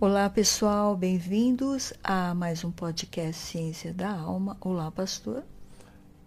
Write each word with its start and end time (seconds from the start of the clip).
Olá 0.00 0.30
pessoal, 0.30 0.96
bem-vindos 0.96 1.92
a 2.04 2.32
mais 2.32 2.62
um 2.62 2.70
podcast 2.70 3.42
Ciência 3.42 3.92
da 3.92 4.08
Alma. 4.08 4.56
Olá, 4.60 4.92
pastor. 4.92 5.42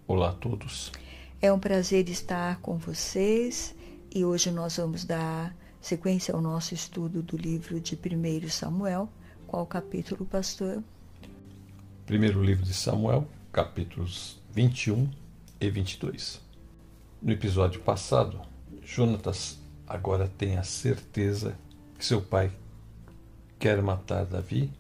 Olá 0.05 0.32
a 0.32 0.34
todos. 0.34 0.91
É 1.41 1.54
um 1.54 1.57
prazer 1.57 2.10
estar 2.10 2.60
com 2.60 2.78
vocês 2.78 3.73
e 4.14 4.25
hoje 4.25 4.52
nós 4.52 4.75
vamos 4.75 5.05
dar 5.05 5.55
sequência 5.79 6.36
ao 6.36 6.42
nosso 6.42 6.73
estudo 6.73 7.21
do 7.21 7.38
livro 7.38 7.79
de 7.79 7.96
1 7.96 8.50
Samuel. 8.50 9.07
Qual 9.47 9.65
capítulo, 9.65 10.25
pastor? 10.25 10.83
Primeiro 12.06 12.43
livro 12.43 12.65
de 12.65 12.74
Samuel, 12.74 13.25
capítulos 13.54 14.38
21 14.51 15.10
e 15.61 15.69
22. 15.69 16.42
No 17.21 17.32
episódio 17.32 17.79
passado, 17.79 18.42
Jonatas 18.83 19.57
agora 19.88 20.28
tem 20.28 20.57
a 20.57 20.64
certeza 20.64 21.57
que 21.97 22.06
seu 22.06 22.21
pai 22.21 22.51
quer 23.61 23.79
matar 23.79 24.25
Davi, 24.25 24.74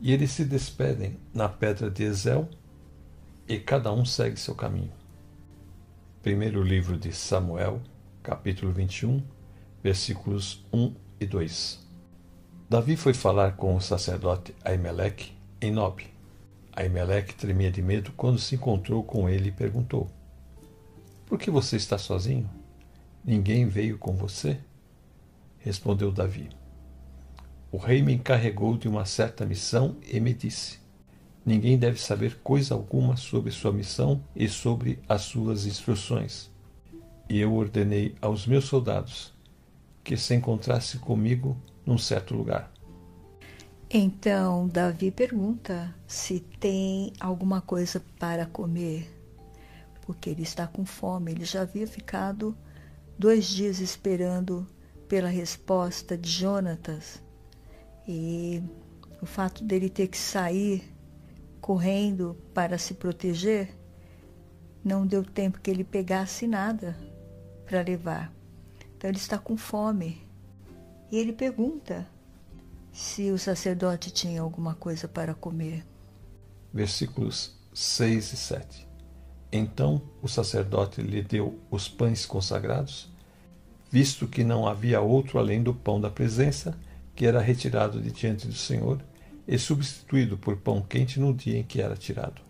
e 0.00 0.12
eles 0.12 0.32
se 0.32 0.44
despedem 0.44 1.16
na 1.32 1.48
pedra 1.48 1.88
de 1.88 2.02
Ezel 2.02 2.48
e 3.46 3.60
cada 3.60 3.92
um 3.92 4.04
segue 4.04 4.36
seu 4.40 4.56
caminho. 4.56 4.90
Primeiro 6.20 6.64
livro 6.64 6.98
de 6.98 7.12
Samuel, 7.12 7.80
capítulo 8.24 8.72
21, 8.72 9.22
versículos 9.84 10.66
1 10.72 10.96
e 11.20 11.26
2. 11.26 11.86
Davi 12.68 12.96
foi 12.96 13.14
falar 13.14 13.52
com 13.52 13.76
o 13.76 13.80
sacerdote 13.80 14.52
Aimeleque 14.64 15.32
em 15.60 15.70
Nob. 15.70 16.04
Aimeleque 16.72 17.36
tremia 17.36 17.70
de 17.70 17.82
medo 17.82 18.10
quando 18.16 18.40
se 18.40 18.56
encontrou 18.56 19.04
com 19.04 19.28
ele 19.28 19.50
e 19.50 19.52
perguntou: 19.52 20.10
Por 21.24 21.38
que 21.38 21.52
você 21.52 21.76
está 21.76 21.96
sozinho? 21.96 22.50
Ninguém 23.24 23.68
veio 23.68 23.96
com 23.96 24.16
você? 24.16 24.58
Respondeu 25.60 26.10
Davi: 26.10 26.59
o 27.72 27.76
rei 27.76 28.02
me 28.02 28.12
encarregou 28.12 28.76
de 28.76 28.88
uma 28.88 29.04
certa 29.04 29.46
missão 29.46 29.96
e 30.02 30.18
me 30.18 30.34
disse: 30.34 30.80
Ninguém 31.46 31.78
deve 31.78 32.00
saber 32.00 32.38
coisa 32.42 32.74
alguma 32.74 33.16
sobre 33.16 33.52
sua 33.52 33.72
missão 33.72 34.22
e 34.34 34.48
sobre 34.48 34.98
as 35.08 35.22
suas 35.22 35.66
instruções. 35.66 36.50
E 37.28 37.38
eu 37.38 37.54
ordenei 37.54 38.16
aos 38.20 38.46
meus 38.46 38.64
soldados 38.64 39.32
que 40.02 40.16
se 40.16 40.34
encontrasse 40.34 40.98
comigo 40.98 41.56
num 41.86 41.96
certo 41.96 42.34
lugar. 42.34 42.72
Então 43.88 44.68
Davi 44.68 45.10
pergunta 45.10 45.94
se 46.06 46.40
tem 46.40 47.12
alguma 47.20 47.60
coisa 47.60 48.02
para 48.18 48.46
comer, 48.46 49.08
porque 50.02 50.30
ele 50.30 50.42
está 50.42 50.66
com 50.66 50.84
fome. 50.84 51.30
Ele 51.30 51.44
já 51.44 51.62
havia 51.62 51.86
ficado 51.86 52.56
dois 53.16 53.46
dias 53.46 53.78
esperando 53.78 54.66
pela 55.08 55.28
resposta 55.28 56.18
de 56.18 56.28
Jonatas 56.28 57.22
e 58.12 58.60
o 59.22 59.26
fato 59.26 59.62
dele 59.62 59.88
ter 59.88 60.08
que 60.08 60.18
sair 60.18 60.82
correndo 61.60 62.36
para 62.52 62.76
se 62.76 62.94
proteger 62.94 63.72
não 64.82 65.06
deu 65.06 65.22
tempo 65.22 65.60
que 65.60 65.70
ele 65.70 65.84
pegasse 65.84 66.48
nada 66.48 66.98
para 67.64 67.82
levar. 67.82 68.32
Então 68.96 69.08
ele 69.08 69.18
está 69.18 69.38
com 69.38 69.56
fome. 69.56 70.26
E 71.12 71.18
ele 71.18 71.32
pergunta 71.32 72.04
se 72.92 73.30
o 73.30 73.38
sacerdote 73.38 74.10
tinha 74.10 74.42
alguma 74.42 74.74
coisa 74.74 75.06
para 75.06 75.32
comer. 75.32 75.86
Versículos 76.74 77.56
6 77.72 78.32
e 78.32 78.36
7. 78.36 78.88
Então 79.52 80.02
o 80.20 80.26
sacerdote 80.26 81.00
lhe 81.00 81.22
deu 81.22 81.60
os 81.70 81.88
pães 81.88 82.26
consagrados, 82.26 83.08
visto 83.88 84.26
que 84.26 84.42
não 84.42 84.66
havia 84.66 85.00
outro 85.00 85.38
além 85.38 85.62
do 85.62 85.72
pão 85.72 86.00
da 86.00 86.10
presença 86.10 86.76
que 87.20 87.26
era 87.26 87.38
retirado 87.38 88.00
de 88.00 88.10
diante 88.10 88.46
do 88.46 88.54
Senhor 88.54 88.98
e 89.46 89.58
substituído 89.58 90.38
por 90.38 90.56
pão 90.56 90.80
quente 90.80 91.20
no 91.20 91.34
dia 91.34 91.58
em 91.58 91.62
que 91.62 91.82
era 91.82 91.94
tirado. 91.94 92.40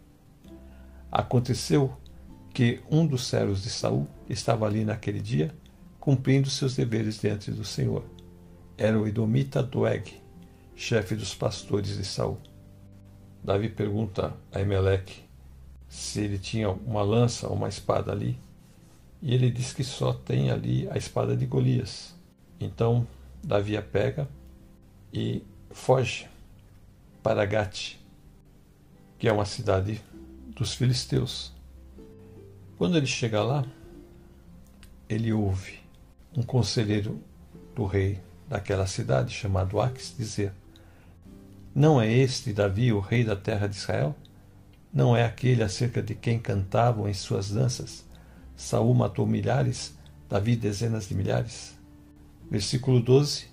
Aconteceu 1.10 1.92
que 2.54 2.80
um 2.88 3.04
dos 3.04 3.26
servos 3.26 3.64
de 3.64 3.68
Saul 3.68 4.06
estava 4.28 4.66
ali 4.66 4.84
naquele 4.84 5.20
dia, 5.20 5.52
cumprindo 5.98 6.48
seus 6.48 6.76
deveres 6.76 7.20
diante 7.20 7.50
do 7.50 7.64
Senhor. 7.64 8.04
Era 8.78 8.96
o 8.96 9.08
Edomita 9.08 9.60
Doeg, 9.60 10.14
chefe 10.76 11.16
dos 11.16 11.34
pastores 11.34 11.96
de 11.96 12.04
Saul. 12.04 12.38
Davi 13.42 13.68
pergunta 13.68 14.36
a 14.52 14.60
Emelec 14.60 15.24
se 15.88 16.20
ele 16.20 16.38
tinha 16.38 16.70
uma 16.70 17.02
lança 17.02 17.48
ou 17.48 17.56
uma 17.56 17.68
espada 17.68 18.12
ali, 18.12 18.38
e 19.20 19.34
ele 19.34 19.50
diz 19.50 19.72
que 19.72 19.82
só 19.82 20.12
tem 20.12 20.48
ali 20.48 20.88
a 20.92 20.96
espada 20.96 21.36
de 21.36 21.44
Golias. 21.44 22.14
Então 22.60 23.04
Davi 23.42 23.76
a 23.76 23.82
pega 23.82 24.28
e 25.12 25.42
foge 25.70 26.28
para 27.22 27.44
Gate, 27.44 27.96
que 29.18 29.28
é 29.28 29.32
uma 29.32 29.44
cidade 29.44 30.00
dos 30.54 30.74
filisteus. 30.74 31.52
Quando 32.78 32.96
ele 32.96 33.06
chega 33.06 33.42
lá, 33.42 33.64
ele 35.08 35.32
ouve 35.32 35.80
um 36.36 36.42
conselheiro 36.42 37.20
do 37.74 37.84
rei 37.84 38.20
daquela 38.48 38.86
cidade, 38.86 39.34
chamado 39.34 39.80
Aques, 39.80 40.14
dizer: 40.16 40.52
Não 41.74 42.00
é 42.00 42.10
este 42.10 42.52
Davi 42.52 42.92
o 42.92 43.00
rei 43.00 43.24
da 43.24 43.36
terra 43.36 43.66
de 43.66 43.76
Israel? 43.76 44.16
Não 44.92 45.16
é 45.16 45.24
aquele 45.24 45.62
acerca 45.62 46.02
de 46.02 46.14
quem 46.14 46.38
cantavam 46.38 47.08
em 47.08 47.14
suas 47.14 47.50
danças? 47.50 48.04
Saul 48.56 48.94
matou 48.94 49.26
milhares, 49.26 49.94
Davi 50.28 50.56
dezenas 50.56 51.08
de 51.08 51.14
milhares. 51.14 51.74
Versículo 52.50 53.00
12 53.00 53.49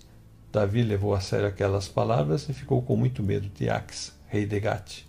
Davi 0.52 0.82
levou 0.82 1.14
a 1.14 1.20
sério 1.20 1.48
aquelas 1.48 1.88
palavras 1.88 2.48
e 2.48 2.54
ficou 2.54 2.82
com 2.82 2.96
muito 2.96 3.22
medo 3.22 3.50
de 3.50 3.70
Ax, 3.70 4.18
rei 4.28 4.46
de 4.46 4.60
Gate. 4.60 5.04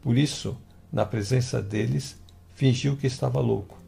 Por 0.00 0.16
isso, 0.16 0.56
na 0.92 1.04
presença 1.04 1.60
deles, 1.60 2.16
fingiu 2.54 2.96
que 2.96 3.06
estava 3.06 3.40
louco. 3.40 3.78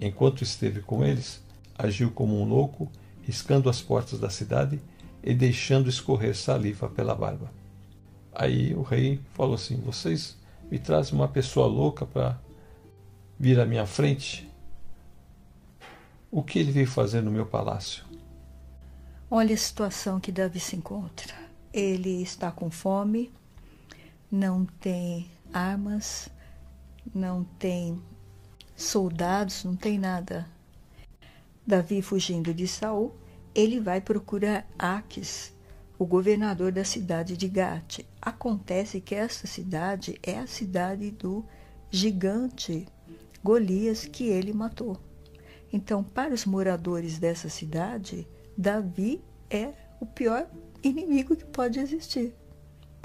Enquanto 0.00 0.42
esteve 0.42 0.80
com 0.80 1.04
eles, 1.04 1.42
agiu 1.78 2.10
como 2.10 2.40
um 2.40 2.44
louco, 2.44 2.90
riscando 3.22 3.68
as 3.68 3.80
portas 3.80 4.18
da 4.18 4.30
cidade 4.30 4.80
e 5.22 5.34
deixando 5.34 5.88
escorrer 5.88 6.34
saliva 6.34 6.88
pela 6.88 7.14
barba. 7.14 7.52
Aí 8.34 8.74
o 8.74 8.82
rei 8.82 9.20
falou 9.34 9.54
assim: 9.54 9.76
Vocês 9.76 10.36
me 10.70 10.78
trazem 10.78 11.14
uma 11.14 11.28
pessoa 11.28 11.66
louca 11.66 12.06
para 12.06 12.40
vir 13.38 13.60
à 13.60 13.66
minha 13.66 13.86
frente? 13.86 14.50
O 16.30 16.42
que 16.42 16.58
ele 16.58 16.72
veio 16.72 16.86
fazer 16.86 17.20
no 17.20 17.30
meu 17.30 17.44
palácio? 17.44 18.11
Olha 19.34 19.54
a 19.54 19.58
situação 19.58 20.20
que 20.20 20.30
Davi 20.30 20.60
se 20.60 20.76
encontra. 20.76 21.34
Ele 21.72 22.22
está 22.22 22.52
com 22.52 22.70
fome, 22.70 23.32
não 24.30 24.66
tem 24.66 25.30
armas, 25.50 26.28
não 27.14 27.42
tem 27.42 27.98
soldados, 28.76 29.64
não 29.64 29.74
tem 29.74 29.98
nada. 29.98 30.46
Davi 31.66 32.02
fugindo 32.02 32.52
de 32.52 32.68
Saul, 32.68 33.16
ele 33.54 33.80
vai 33.80 34.02
procurar 34.02 34.66
Aques, 34.78 35.54
o 35.98 36.04
governador 36.04 36.70
da 36.70 36.84
cidade 36.84 37.34
de 37.34 37.48
Gate. 37.48 38.00
Acontece 38.20 39.00
que 39.00 39.14
essa 39.14 39.46
cidade 39.46 40.20
é 40.22 40.38
a 40.38 40.46
cidade 40.46 41.10
do 41.10 41.42
gigante 41.90 42.86
Golias 43.42 44.04
que 44.04 44.24
ele 44.24 44.52
matou. 44.52 45.00
Então, 45.72 46.04
para 46.04 46.34
os 46.34 46.44
moradores 46.44 47.18
dessa 47.18 47.48
cidade, 47.48 48.28
Davi 48.56 49.22
é 49.50 49.72
o 50.00 50.06
pior 50.06 50.46
inimigo 50.82 51.36
que 51.36 51.44
pode 51.44 51.78
existir, 51.78 52.34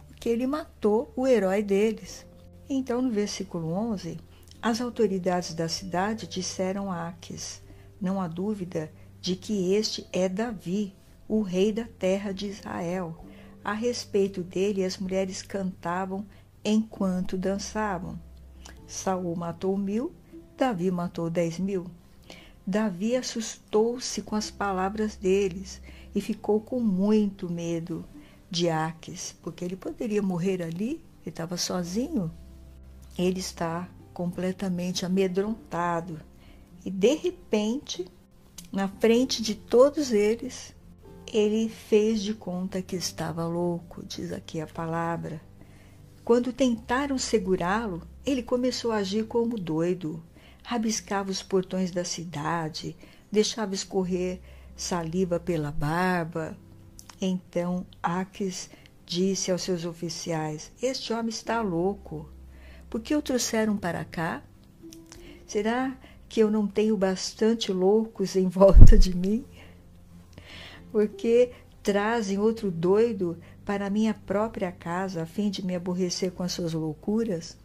porque 0.07 0.29
ele 0.29 0.47
matou 0.47 1.11
o 1.15 1.27
herói 1.27 1.63
deles. 1.63 2.25
Então, 2.69 3.01
no 3.01 3.11
versículo 3.11 3.71
11, 3.71 4.19
as 4.61 4.81
autoridades 4.81 5.53
da 5.53 5.69
cidade 5.69 6.27
disseram 6.27 6.91
a 6.91 7.07
Aques: 7.07 7.61
Não 8.01 8.19
há 8.21 8.27
dúvida 8.27 8.91
de 9.21 9.35
que 9.35 9.73
este 9.73 10.07
é 10.11 10.27
Davi, 10.27 10.95
o 11.27 11.41
rei 11.41 11.71
da 11.71 11.85
terra 11.85 12.33
de 12.33 12.47
Israel. 12.47 13.23
A 13.63 13.73
respeito 13.73 14.41
dele, 14.43 14.83
as 14.83 14.97
mulheres 14.97 15.41
cantavam 15.41 16.25
enquanto 16.63 17.37
dançavam. 17.37 18.19
Saul 18.85 19.35
matou 19.35 19.77
mil, 19.77 20.13
Davi 20.57 20.89
matou 20.89 21.29
dez 21.29 21.59
mil. 21.59 21.85
Davi 22.69 23.15
assustou-se 23.15 24.21
com 24.23 24.35
as 24.35 24.51
palavras 24.51 25.15
deles 25.15 25.81
e 26.13 26.19
ficou 26.19 26.59
com 26.59 26.81
muito 26.81 27.49
medo 27.49 28.03
de 28.51 28.67
Aques, 28.69 29.33
porque 29.41 29.63
ele 29.63 29.77
poderia 29.77 30.21
morrer 30.21 30.61
ali, 30.61 31.01
ele 31.21 31.27
estava 31.27 31.55
sozinho. 31.55 32.29
Ele 33.17 33.39
está 33.39 33.89
completamente 34.13 35.05
amedrontado. 35.05 36.19
E 36.83 36.91
de 36.91 37.15
repente, 37.15 38.05
na 38.69 38.89
frente 38.89 39.41
de 39.41 39.55
todos 39.55 40.11
eles, 40.11 40.75
ele 41.31 41.69
fez 41.69 42.21
de 42.21 42.33
conta 42.33 42.81
que 42.81 42.97
estava 42.97 43.47
louco, 43.47 44.05
diz 44.05 44.33
aqui 44.33 44.59
a 44.59 44.67
palavra. 44.67 45.39
Quando 46.21 46.51
tentaram 46.51 47.17
segurá-lo, 47.17 48.01
ele 48.25 48.43
começou 48.43 48.91
a 48.91 48.97
agir 48.97 49.25
como 49.25 49.57
doido 49.57 50.21
rabiscava 50.67 51.31
os 51.31 51.41
portões 51.41 51.91
da 51.91 52.03
cidade, 52.03 52.93
deixava 53.31 53.73
escorrer 53.73 54.41
saliva 54.75 55.39
pela 55.39 55.71
barba. 55.71 56.57
Então 57.21 57.85
Aques 58.03 58.69
disse 59.05 59.49
aos 59.49 59.61
seus 59.61 59.85
oficiais: 59.85 60.69
Este 60.81 61.13
homem 61.13 61.29
está 61.29 61.61
louco. 61.61 62.29
Por 62.89 62.99
que 62.99 63.15
o 63.15 63.21
trouxeram 63.21 63.77
para 63.77 64.03
cá? 64.03 64.43
Será 65.45 65.97
que 66.27 66.41
eu 66.41 66.51
não 66.51 66.67
tenho 66.67 66.97
bastante 66.97 67.71
loucos 67.71 68.35
em 68.35 68.49
volta 68.51 68.97
de 68.97 69.15
mim? 69.15 69.45
Porque 70.91 71.53
trazem 71.81 72.39
outro 72.39 72.69
doido 72.69 73.37
para 73.63 73.89
minha 73.89 74.13
própria 74.13 74.73
casa 74.73 75.23
a 75.23 75.25
fim 75.25 75.49
de 75.49 75.65
me 75.65 75.73
aborrecer 75.73 76.33
com 76.33 76.43
as 76.43 76.51
suas 76.51 76.73
loucuras? 76.73 77.57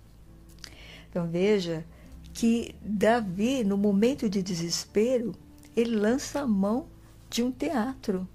Então 1.10 1.26
veja 1.28 1.84
que 2.32 2.74
Davi, 2.80 3.62
no 3.64 3.76
momento 3.76 4.28
de 4.28 4.42
desespero, 4.42 5.34
ele 5.76 5.96
lança 5.96 6.40
a 6.40 6.46
mão 6.46 6.86
de 7.28 7.42
um 7.42 7.50
teatro. 7.50 8.28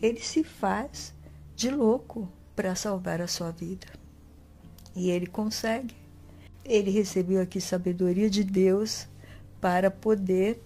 Ele 0.00 0.20
se 0.20 0.42
faz 0.42 1.14
de 1.56 1.70
louco 1.70 2.28
para 2.54 2.74
salvar 2.74 3.20
a 3.20 3.26
sua 3.26 3.50
vida. 3.50 3.86
E 4.94 5.10
ele 5.10 5.26
consegue. 5.26 5.94
Ele 6.64 6.90
recebeu 6.90 7.40
aqui 7.40 7.60
sabedoria 7.60 8.30
de 8.30 8.44
Deus 8.44 9.06
para 9.60 9.90
poder 9.90 10.62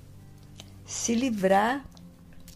se 0.87 1.15
livrar 1.15 1.85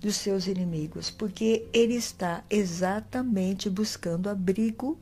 dos 0.00 0.16
seus 0.16 0.46
inimigos, 0.46 1.10
porque 1.10 1.68
ele 1.72 1.94
está 1.94 2.42
exatamente 2.50 3.70
buscando 3.70 4.28
abrigo 4.28 4.98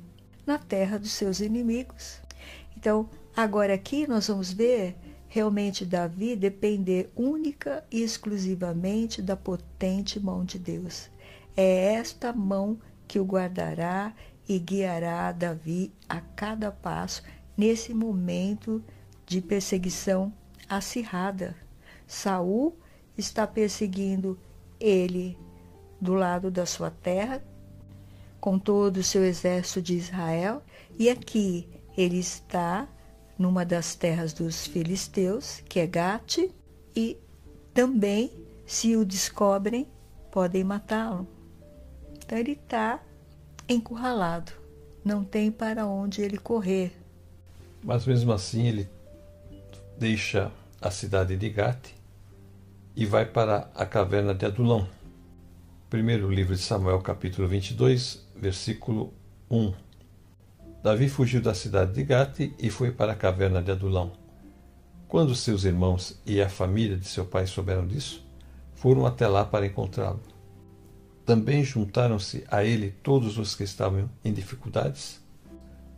na 0.47 0.59
terra 0.59 0.99
dos 0.99 1.13
seus 1.13 1.41
inimigos. 1.41 2.21
Então, 2.77 3.09
agora 3.35 3.73
aqui 3.75 4.07
nós 4.07 4.29
vamos 4.29 4.53
ver 4.53 4.97
realmente 5.31 5.87
Davi 5.87 6.35
depender 6.35 7.09
única 7.15 7.85
e 7.89 8.03
exclusivamente 8.03 9.23
da 9.23 9.37
potente 9.37 10.19
mão 10.19 10.45
de 10.45 10.59
Deus. 10.59 11.09
É 11.57 11.95
esta 11.95 12.33
mão 12.33 12.81
que 13.07 13.21
o 13.21 13.25
guardará 13.25 14.13
e 14.49 14.59
guiará 14.59 15.31
Davi 15.31 15.93
a 16.09 16.21
cada 16.21 16.73
passo 16.73 17.23
nesse 17.57 17.95
momento 17.95 18.83
de 19.25 19.41
perseguição 19.41 20.33
acirrada. 20.69 21.55
Saul 22.09 22.77
está 23.17 23.47
perseguindo 23.47 24.37
ele 24.81 25.39
do 26.01 26.15
lado 26.15 26.51
da 26.51 26.67
sua 26.67 26.91
terra, 26.91 27.41
com 28.41 28.59
todo 28.59 28.97
o 28.97 29.05
seu 29.05 29.25
exército 29.25 29.81
de 29.81 29.97
Israel, 29.97 30.61
e 30.99 31.09
aqui 31.09 31.69
ele 31.97 32.19
está 32.19 32.89
numa 33.41 33.65
das 33.65 33.95
terras 33.95 34.35
dos 34.35 34.67
filisteus, 34.67 35.63
que 35.67 35.81
é 35.81 35.87
Gate, 35.87 36.51
e 36.95 37.17
também, 37.73 38.31
se 38.67 38.95
o 38.95 39.03
descobrem, 39.03 39.89
podem 40.31 40.63
matá-lo. 40.63 41.27
Então 42.19 42.37
ele 42.37 42.53
está 42.53 43.01
encurralado, 43.67 44.53
não 45.03 45.25
tem 45.25 45.51
para 45.51 45.87
onde 45.87 46.21
ele 46.21 46.37
correr. 46.37 46.93
Mas 47.83 48.05
mesmo 48.05 48.31
assim 48.31 48.67
ele 48.67 48.87
deixa 49.99 50.53
a 50.79 50.91
cidade 50.91 51.35
de 51.35 51.49
Gate 51.49 51.95
e 52.95 53.07
vai 53.07 53.25
para 53.25 53.71
a 53.75 53.87
caverna 53.87 54.35
de 54.35 54.45
Adulão. 54.45 54.87
Primeiro 55.89 56.31
livro 56.31 56.55
de 56.55 56.61
Samuel, 56.61 57.01
capítulo 57.01 57.49
22, 57.49 58.23
versículo 58.37 59.15
1. 59.51 59.73
Davi 60.83 61.11
fugiu 61.11 61.43
da 61.43 61.53
cidade 61.53 61.93
de 61.93 62.03
Gate 62.03 62.55
e 62.59 62.71
foi 62.71 62.91
para 62.91 63.13
a 63.13 63.17
caverna 63.17 63.61
de 63.61 63.71
Adulão. 63.71 64.13
Quando 65.07 65.35
seus 65.35 65.65
irmãos 65.65 66.19
e 66.25 66.41
a 66.41 66.49
família 66.49 66.97
de 66.97 67.07
seu 67.07 67.27
pai 67.27 67.47
souberam 67.47 67.87
disso, 67.87 68.27
foram 68.75 69.05
até 69.05 69.29
lá 69.29 69.45
para 69.45 69.67
encontrá-lo. 69.67 70.23
Também 71.27 71.63
juntaram-se 71.63 72.45
a 72.51 72.65
ele 72.65 72.95
todos 73.03 73.37
os 73.37 73.55
que 73.55 73.63
estavam 73.63 74.09
em 74.25 74.33
dificuldades, 74.33 75.21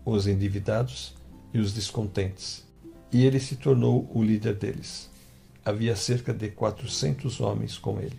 os 0.04 0.26
endividados 0.26 1.14
e 1.54 1.60
os 1.60 1.72
descontentes, 1.72 2.66
e 3.12 3.24
ele 3.24 3.38
se 3.38 3.54
tornou 3.54 4.10
o 4.12 4.20
líder 4.20 4.56
deles. 4.56 5.08
Havia 5.64 5.94
cerca 5.94 6.34
de 6.34 6.48
400 6.48 7.40
homens 7.40 7.78
com 7.78 8.00
ele. 8.00 8.18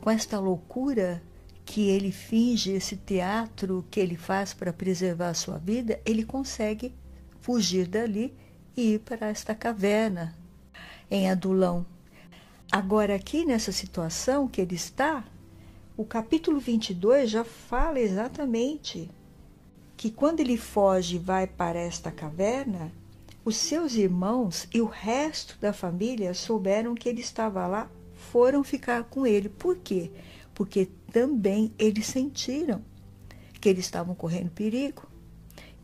Com 0.00 0.10
esta 0.10 0.40
loucura 0.40 1.22
que 1.64 1.88
ele 1.88 2.10
finge, 2.10 2.72
esse 2.72 2.96
teatro 2.96 3.84
que 3.90 4.00
ele 4.00 4.16
faz 4.16 4.52
para 4.52 4.72
preservar 4.72 5.28
a 5.28 5.34
sua 5.34 5.58
vida, 5.58 6.00
ele 6.04 6.24
consegue 6.24 6.94
fugir 7.40 7.86
dali 7.86 8.34
e 8.76 8.94
ir 8.94 9.00
para 9.00 9.28
esta 9.28 9.54
caverna 9.54 10.34
em 11.10 11.30
Adulão. 11.30 11.84
Agora, 12.70 13.14
aqui 13.14 13.44
nessa 13.44 13.70
situação 13.70 14.48
que 14.48 14.60
ele 14.60 14.74
está, 14.74 15.24
o 15.96 16.04
capítulo 16.04 16.58
22 16.58 17.30
já 17.30 17.44
fala 17.44 18.00
exatamente 18.00 19.10
que 19.96 20.10
quando 20.10 20.40
ele 20.40 20.56
foge 20.56 21.16
e 21.16 21.18
vai 21.18 21.46
para 21.46 21.78
esta 21.78 22.10
caverna, 22.10 22.90
os 23.44 23.56
seus 23.56 23.94
irmãos 23.94 24.66
e 24.72 24.80
o 24.80 24.86
resto 24.86 25.58
da 25.60 25.72
família 25.72 26.32
souberam 26.32 26.94
que 26.94 27.08
ele 27.08 27.20
estava 27.20 27.66
lá, 27.66 27.90
foram 28.14 28.64
ficar 28.64 29.04
com 29.04 29.26
ele. 29.26 29.48
Por 29.48 29.76
quê? 29.76 30.10
Porque 30.54 30.88
também 31.12 31.72
eles 31.78 32.06
sentiram 32.06 32.82
que 33.60 33.68
eles 33.68 33.84
estavam 33.84 34.14
correndo 34.14 34.50
perigo 34.50 35.06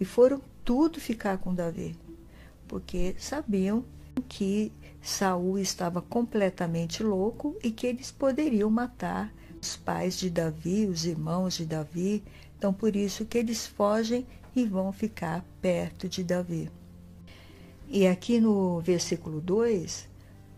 e 0.01 0.05
foram 0.05 0.41
tudo 0.65 1.01
ficar 1.01 1.39
com 1.39 1.55
Davi, 1.55 1.97
porque 2.67 3.15
sabiam 3.19 3.85
que 4.29 4.73
Saul 5.01 5.59
estava 5.59 6.03
completamente 6.03 7.03
louco 7.03 7.57
e 7.63 7.71
que 7.71 7.87
eles 7.87 8.11
poderiam 8.11 8.69
matar 8.69 9.33
os 9.61 9.77
pais 9.77 10.19
de 10.19 10.29
Davi, 10.29 10.87
os 10.87 11.05
irmãos 11.05 11.55
de 11.55 11.65
Davi. 11.65 12.23
Então 12.57 12.73
por 12.73 12.97
isso 12.97 13.25
que 13.25 13.39
eles 13.39 13.67
fogem 13.67 14.27
e 14.55 14.65
vão 14.65 14.93
ficar 14.93 15.45
perto 15.63 16.09
de 16.09 16.23
Davi. 16.23 16.71
E 17.89 18.07
aqui 18.07 18.41
no 18.41 18.81
versículo 18.81 19.41
2, 19.41 20.09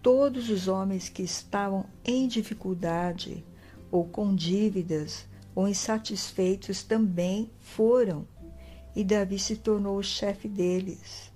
todos 0.03 0.51
os 0.51 0.67
homens 0.67 1.09
que 1.09 1.23
estavam 1.23 1.85
em 2.05 2.27
dificuldade 2.27 3.45
ou 3.91 4.05
com 4.05 4.35
dívidas 4.35 5.27
ou 5.55 5.69
insatisfeitos 5.69 6.83
também 6.83 7.51
foram, 7.61 8.27
e 8.95 9.05
Davi 9.05 9.39
se 9.39 9.57
tornou 9.57 9.99
o 9.99 10.03
chefe 10.03 10.49
deles. 10.49 11.31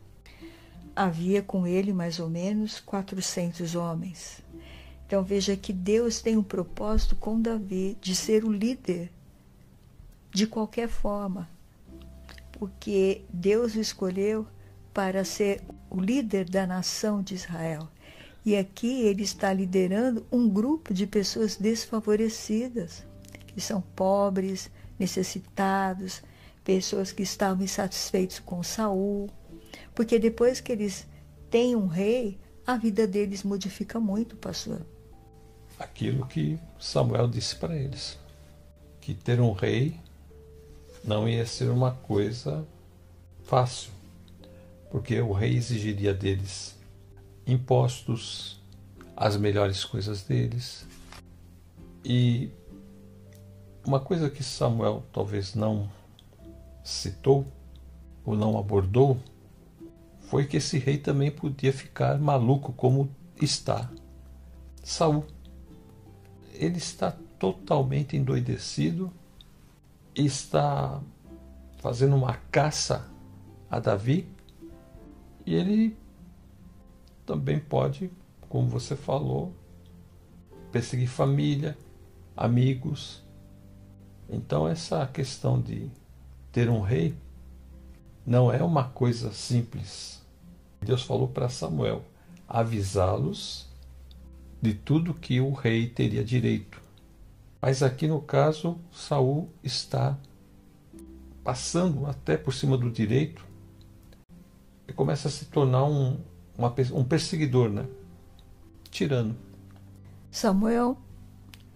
Havia 0.95 1.43
com 1.43 1.67
ele 1.67 1.93
mais 1.93 2.19
ou 2.19 2.29
menos 2.29 2.81
400 2.81 3.75
homens. 3.75 4.43
Então 5.07 5.23
veja 5.23 5.57
que 5.57 5.73
Deus 5.73 6.21
tem 6.21 6.37
um 6.37 6.43
propósito 6.43 7.17
com 7.17 7.41
Davi 7.41 7.97
de 8.01 8.15
ser 8.15 8.45
o 8.45 8.53
líder 8.53 9.11
de 10.33 10.47
qualquer 10.47 10.89
forma, 10.89 11.49
porque 12.53 13.23
Deus 13.29 13.75
o 13.75 13.81
escolheu 13.81 14.47
para 14.93 15.25
ser 15.25 15.63
o 15.91 16.01
líder 16.01 16.49
da 16.49 16.67
nação 16.67 17.23
de 17.23 17.35
Israel. 17.35 17.89
E 18.45 18.57
aqui 18.57 19.03
ele 19.03 19.23
está 19.23 19.53
liderando 19.53 20.27
um 20.31 20.49
grupo 20.49 20.93
de 20.93 21.07
pessoas 21.07 21.57
desfavorecidas, 21.57 23.05
que 23.47 23.61
são 23.61 23.81
pobres, 23.81 24.71
necessitados, 24.99 26.23
pessoas 26.63 27.13
que 27.13 27.23
estavam 27.23 27.65
insatisfeitos 27.65 28.39
com 28.39 28.63
Saul, 28.63 29.31
porque 29.95 30.19
depois 30.19 30.61
que 30.61 30.73
eles 30.73 31.07
têm 31.51 31.75
um 31.75 31.87
rei, 31.87 32.39
a 32.67 32.77
vida 32.77 33.07
deles 33.07 33.43
modifica 33.43 33.99
muito, 33.99 34.37
pastor. 34.37 34.83
Aquilo 35.79 36.27
que 36.27 36.59
Samuel 36.79 37.29
disse 37.29 37.57
para 37.57 37.77
eles, 37.77 38.19
que 39.01 39.15
ter 39.15 39.41
um 39.41 39.53
rei 39.53 39.99
não 41.03 41.29
ia 41.29 41.47
ser 41.47 41.71
uma 41.71 41.93
coisa 41.93 42.67
fácil 43.45 43.95
porque 44.95 45.21
o 45.21 45.33
rei 45.33 45.57
exigiria 45.57 46.15
deles 46.15 46.74
impostos, 47.47 48.63
as 49.17 49.37
melhores 49.37 49.85
coisas 49.85 50.23
deles. 50.23 50.87
E 52.05 52.51
uma 53.87 54.01
coisa 54.01 54.31
que 54.31 54.43
Samuel 54.43 55.05
talvez 55.13 55.55
não 55.55 55.91
citou 56.83 57.47
ou 58.25 58.37
não 58.37 58.59
abordou 58.59 59.19
foi 60.21 60.47
que 60.47 60.57
esse 60.57 60.79
rei 60.79 60.99
também 60.99 61.31
podia 61.31 61.73
ficar 61.73 62.19
maluco 62.19 62.73
como 62.73 63.09
está 63.41 63.91
Saul. 64.83 65.25
Ele 66.53 66.79
está 66.79 67.17
totalmente 67.39 68.17
endoidecido 68.17 69.13
e 70.15 70.25
está 70.25 71.01
fazendo 71.79 72.17
uma 72.17 72.35
caça 72.51 73.09
a 73.71 73.79
Davi 73.79 74.29
e 75.45 75.55
ele 75.55 75.97
também 77.27 77.59
pode, 77.59 78.11
como 78.49 78.69
você 78.69 78.97
falou, 78.97 79.53
perseguir 80.71 81.09
família, 81.09 81.77
amigos. 82.37 83.23
Então, 84.29 84.67
essa 84.67 85.07
questão 85.07 85.61
de 85.61 85.91
ter 86.51 86.69
um 86.69 86.81
rei 86.81 87.15
não 88.27 88.53
é 88.53 88.63
uma 88.63 88.85
coisa 88.85 89.33
simples. 89.33 90.23
Deus 90.81 91.03
falou 91.03 91.29
para 91.29 91.49
Samuel 91.49 92.05
avisá-los 92.49 93.67
de 94.61 94.75
tudo 94.75 95.15
que 95.15 95.41
o 95.41 95.53
rei 95.53 95.89
teria 95.89 96.25
direito. 96.25 96.81
Mas 97.61 97.83
aqui 97.83 98.07
no 98.07 98.21
caso, 98.21 98.79
Saul 98.93 99.49
está 99.63 100.19
passando 101.43 102.07
até 102.07 102.37
por 102.37 102.53
cima 102.53 102.77
do 102.77 102.91
direito 102.91 103.45
e 104.89 104.93
começa 104.93 105.29
a 105.29 105.31
se 105.31 105.47
tornar 105.47 105.85
um, 105.85 106.19
uma, 106.57 106.75
um 106.93 107.05
perseguidor, 107.05 107.69
né? 107.69 107.87
Tirano. 108.91 109.37
Samuel, 110.31 110.97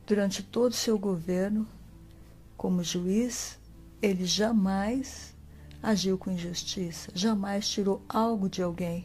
durante 0.07 0.43
todo 0.43 0.73
o 0.73 0.77
seu 0.77 0.99
governo, 0.99 1.67
como 2.57 2.83
juiz, 2.83 3.59
ele 4.01 4.25
jamais 4.25 5.35
agiu 5.83 6.19
com 6.19 6.31
injustiça, 6.31 7.11
jamais 7.15 7.69
tirou 7.69 8.03
algo 8.09 8.49
de 8.49 8.63
alguém. 8.63 9.05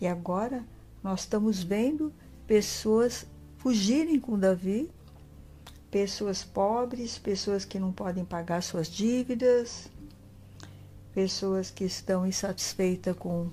E 0.00 0.06
agora 0.06 0.64
nós 1.02 1.20
estamos 1.20 1.62
vendo 1.62 2.12
pessoas 2.46 3.26
fugirem 3.56 4.20
com 4.20 4.38
Davi, 4.38 4.90
pessoas 5.90 6.44
pobres, 6.44 7.18
pessoas 7.18 7.64
que 7.64 7.78
não 7.78 7.92
podem 7.92 8.24
pagar 8.24 8.62
suas 8.62 8.88
dívidas, 8.88 9.90
pessoas 11.12 11.70
que 11.70 11.84
estão 11.84 12.26
insatisfeitas 12.26 13.16
com 13.16 13.50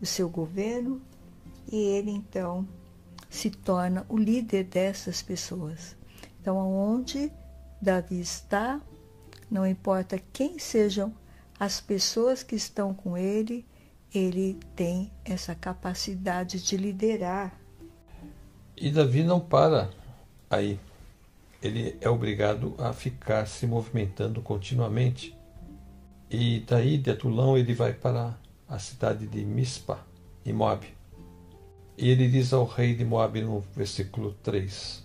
o 0.00 0.06
seu 0.06 0.28
governo, 0.28 1.00
e 1.70 1.76
ele 1.76 2.10
então 2.10 2.66
se 3.28 3.50
torna 3.50 4.04
o 4.08 4.16
líder 4.16 4.64
dessas 4.64 5.22
pessoas. 5.22 5.96
Então, 6.40 6.58
aonde 6.58 7.30
Davi 7.80 8.20
está, 8.20 8.80
não 9.50 9.66
importa 9.66 10.20
quem 10.32 10.58
sejam 10.58 11.14
as 11.58 11.80
pessoas 11.80 12.42
que 12.42 12.56
estão 12.56 12.94
com 12.94 13.16
ele, 13.16 13.64
ele 14.12 14.58
tem 14.74 15.12
essa 15.24 15.54
capacidade 15.54 16.62
de 16.62 16.76
liderar. 16.76 17.58
E 18.76 18.90
Davi 18.90 19.22
não 19.22 19.38
para 19.38 19.90
aí. 20.48 20.80
Ele 21.62 21.96
é 22.00 22.08
obrigado 22.08 22.74
a 22.78 22.92
ficar 22.92 23.46
se 23.46 23.66
movimentando 23.66 24.40
continuamente. 24.40 25.36
E 26.30 26.60
daí 26.60 26.96
de 26.96 27.10
Atulão 27.10 27.58
ele 27.58 27.74
vai 27.74 27.92
para 27.92 28.38
a 28.70 28.78
cidade 28.78 29.26
de 29.26 29.44
Mispa, 29.44 29.98
em 30.46 30.52
Moab. 30.52 30.86
E 31.98 32.08
ele 32.08 32.28
diz 32.28 32.52
ao 32.52 32.64
rei 32.64 32.94
de 32.94 33.04
Moab 33.04 33.42
no 33.42 33.60
versículo 33.74 34.32
3: 34.44 35.04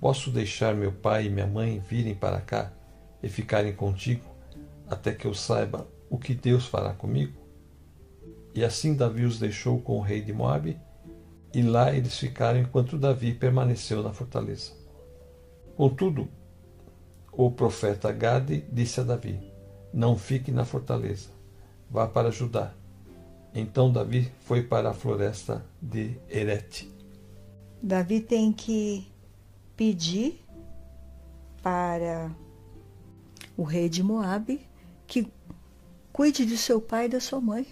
Posso 0.00 0.30
deixar 0.30 0.74
meu 0.74 0.90
pai 0.90 1.26
e 1.26 1.30
minha 1.30 1.46
mãe 1.46 1.78
virem 1.78 2.14
para 2.14 2.40
cá 2.40 2.72
e 3.22 3.28
ficarem 3.28 3.74
contigo, 3.74 4.24
até 4.88 5.12
que 5.12 5.26
eu 5.26 5.34
saiba 5.34 5.86
o 6.08 6.16
que 6.16 6.34
Deus 6.34 6.64
fará 6.66 6.94
comigo? 6.94 7.38
E 8.54 8.64
assim 8.64 8.94
Davi 8.94 9.26
os 9.26 9.38
deixou 9.38 9.78
com 9.78 9.98
o 9.98 10.00
rei 10.00 10.22
de 10.22 10.32
Moabe, 10.32 10.80
e 11.52 11.62
lá 11.62 11.92
eles 11.92 12.16
ficaram 12.16 12.60
enquanto 12.60 12.96
Davi 12.96 13.34
permaneceu 13.34 14.02
na 14.02 14.14
fortaleza. 14.14 14.72
Contudo, 15.76 16.28
o 17.30 17.50
profeta 17.50 18.10
Gade 18.10 18.64
disse 18.72 19.00
a 19.00 19.02
Davi: 19.02 19.38
Não 19.92 20.16
fique 20.16 20.50
na 20.50 20.64
fortaleza, 20.64 21.28
vá 21.90 22.06
para 22.06 22.30
Judá. 22.30 22.72
Então 23.54 23.92
Davi 23.92 24.30
foi 24.40 24.62
para 24.62 24.90
a 24.90 24.94
floresta 24.94 25.64
de 25.82 26.16
Erete. 26.28 26.90
Davi 27.82 28.20
tem 28.20 28.52
que 28.52 29.10
pedir 29.76 30.40
para 31.62 32.30
o 33.56 33.64
rei 33.64 33.88
de 33.88 34.02
Moabe 34.02 34.60
que 35.06 35.26
cuide 36.12 36.46
de 36.46 36.56
seu 36.56 36.80
pai 36.80 37.06
e 37.06 37.08
da 37.08 37.20
sua 37.20 37.40
mãe 37.40 37.66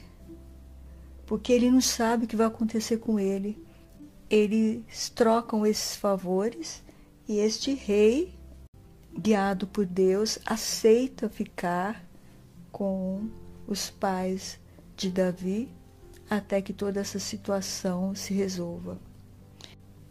porque 1.29 1.53
ele 1.53 1.71
não 1.71 1.83
sabe 1.83 2.25
o 2.25 2.27
que 2.27 2.35
vai 2.35 2.47
acontecer 2.47 2.97
com 2.97 3.21
ele. 3.21 3.63
Eles 4.31 5.11
trocam 5.11 5.67
esses 5.67 5.95
favores 5.95 6.83
e 7.29 7.37
este 7.37 7.75
rei, 7.75 8.35
guiado 9.17 9.67
por 9.67 9.85
Deus, 9.85 10.39
aceita 10.47 11.29
ficar 11.29 12.03
com 12.73 13.29
os 13.69 13.91
pais 13.91 14.59
de 14.97 15.11
Davi 15.11 15.69
até 16.29 16.61
que 16.61 16.73
toda 16.73 17.01
essa 17.01 17.19
situação 17.19 18.15
se 18.15 18.35
resolva. 18.35 18.99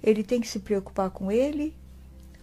Ele 0.02 0.24
tem 0.24 0.40
que 0.40 0.48
se 0.48 0.60
preocupar 0.60 1.10
com 1.10 1.32
ele, 1.32 1.76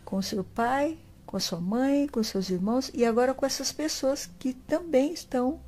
com 0.05 0.21
seu 0.21 0.45
pai, 0.45 0.99
com 1.25 1.39
sua 1.41 1.61
mãe, 1.61 2.07
com 2.09 2.23
seus 2.23 2.51
irmãos 2.51 2.91
e 2.93 3.05
agora 3.05 3.33
com 3.33 3.47
essas 3.47 3.73
pessoas 3.73 4.29
que 4.39 4.53
também 4.53 5.13
estão 5.13 5.61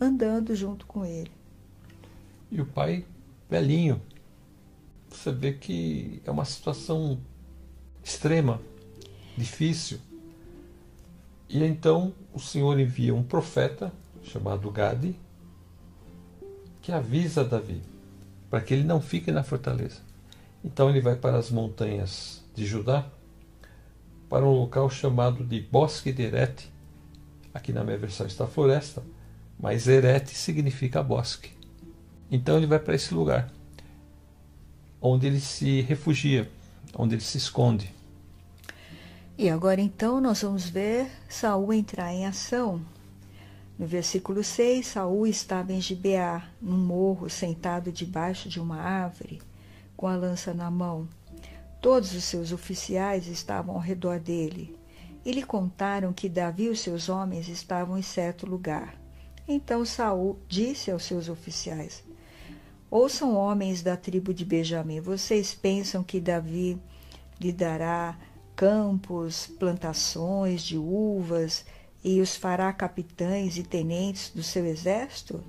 andando 0.00 0.54
junto 0.54 0.84
com 0.86 1.04
ele. 1.04 1.30
E 2.50 2.60
o 2.60 2.66
pai, 2.66 3.04
velhinho. 3.48 4.02
Você 5.10 5.32
vê 5.32 5.52
que 5.52 6.20
é 6.24 6.30
uma 6.30 6.44
situação 6.44 7.18
extrema, 8.04 8.60
difícil. 9.36 9.98
E 11.48 11.64
então 11.64 12.14
o 12.34 12.38
Senhor 12.38 12.78
envia 12.78 13.14
um 13.14 13.22
profeta 13.22 13.92
chamado 14.22 14.70
Gade, 14.70 15.14
que 16.80 16.92
avisa 16.92 17.44
Davi 17.44 17.82
para 18.50 18.60
que 18.60 18.74
ele 18.74 18.84
não 18.84 19.00
fique 19.00 19.30
na 19.30 19.42
fortaleza. 19.42 20.00
Então 20.64 20.88
ele 20.88 21.00
vai 21.00 21.16
para 21.16 21.36
as 21.36 21.50
montanhas 21.50 22.42
de 22.54 22.66
Judá, 22.66 23.06
para 24.28 24.44
um 24.44 24.52
local 24.52 24.90
chamado 24.90 25.44
de 25.44 25.60
Bosque 25.60 26.12
de 26.12 26.22
Erete. 26.22 26.72
Aqui 27.52 27.72
na 27.72 27.84
minha 27.84 27.96
versão 27.96 28.26
está 28.26 28.46
floresta, 28.46 29.02
mas 29.58 29.86
Erete 29.86 30.34
significa 30.34 31.02
bosque. 31.02 31.50
Então 32.30 32.56
ele 32.56 32.66
vai 32.66 32.78
para 32.78 32.94
esse 32.94 33.14
lugar, 33.14 33.50
onde 35.00 35.26
ele 35.26 35.40
se 35.40 35.80
refugia, 35.82 36.50
onde 36.94 37.14
ele 37.14 37.22
se 37.22 37.38
esconde. 37.38 37.94
E 39.36 39.48
agora 39.48 39.80
então 39.80 40.20
nós 40.20 40.42
vamos 40.42 40.68
ver 40.68 41.08
Saul 41.28 41.72
entrar 41.72 42.12
em 42.12 42.26
ação. 42.26 42.80
No 43.78 43.86
versículo 43.86 44.42
6, 44.42 44.84
Saul 44.88 45.24
estava 45.28 45.72
em 45.72 45.80
Gibeá, 45.80 46.48
num 46.60 46.76
morro, 46.76 47.30
sentado 47.30 47.92
debaixo 47.92 48.48
de 48.48 48.58
uma 48.58 48.80
árvore, 48.80 49.40
com 49.96 50.08
a 50.08 50.16
lança 50.16 50.52
na 50.52 50.68
mão. 50.68 51.08
Todos 51.80 52.12
os 52.12 52.24
seus 52.24 52.50
oficiais 52.50 53.28
estavam 53.28 53.76
ao 53.76 53.80
redor 53.80 54.18
dele. 54.18 54.76
E 55.24 55.30
lhe 55.30 55.44
contaram 55.44 56.12
que 56.12 56.28
Davi 56.28 56.64
e 56.64 56.68
os 56.70 56.80
seus 56.80 57.08
homens 57.08 57.48
estavam 57.48 57.96
em 57.96 58.02
certo 58.02 58.46
lugar. 58.46 59.00
Então 59.46 59.84
Saul 59.84 60.40
disse 60.48 60.90
aos 60.90 61.04
seus 61.04 61.28
oficiais: 61.28 62.02
Ouçam, 62.90 63.36
homens 63.36 63.80
da 63.80 63.96
tribo 63.96 64.34
de 64.34 64.44
Benjamim, 64.44 65.00
vocês 65.00 65.54
pensam 65.54 66.02
que 66.02 66.20
Davi 66.20 66.80
lhe 67.40 67.52
dará 67.52 68.18
campos, 68.56 69.46
plantações 69.46 70.62
de 70.62 70.76
uvas 70.76 71.64
e 72.02 72.20
os 72.20 72.36
fará 72.36 72.72
capitães 72.72 73.56
e 73.56 73.62
tenentes 73.62 74.30
do 74.30 74.42
seu 74.42 74.64
exército? 74.64 75.42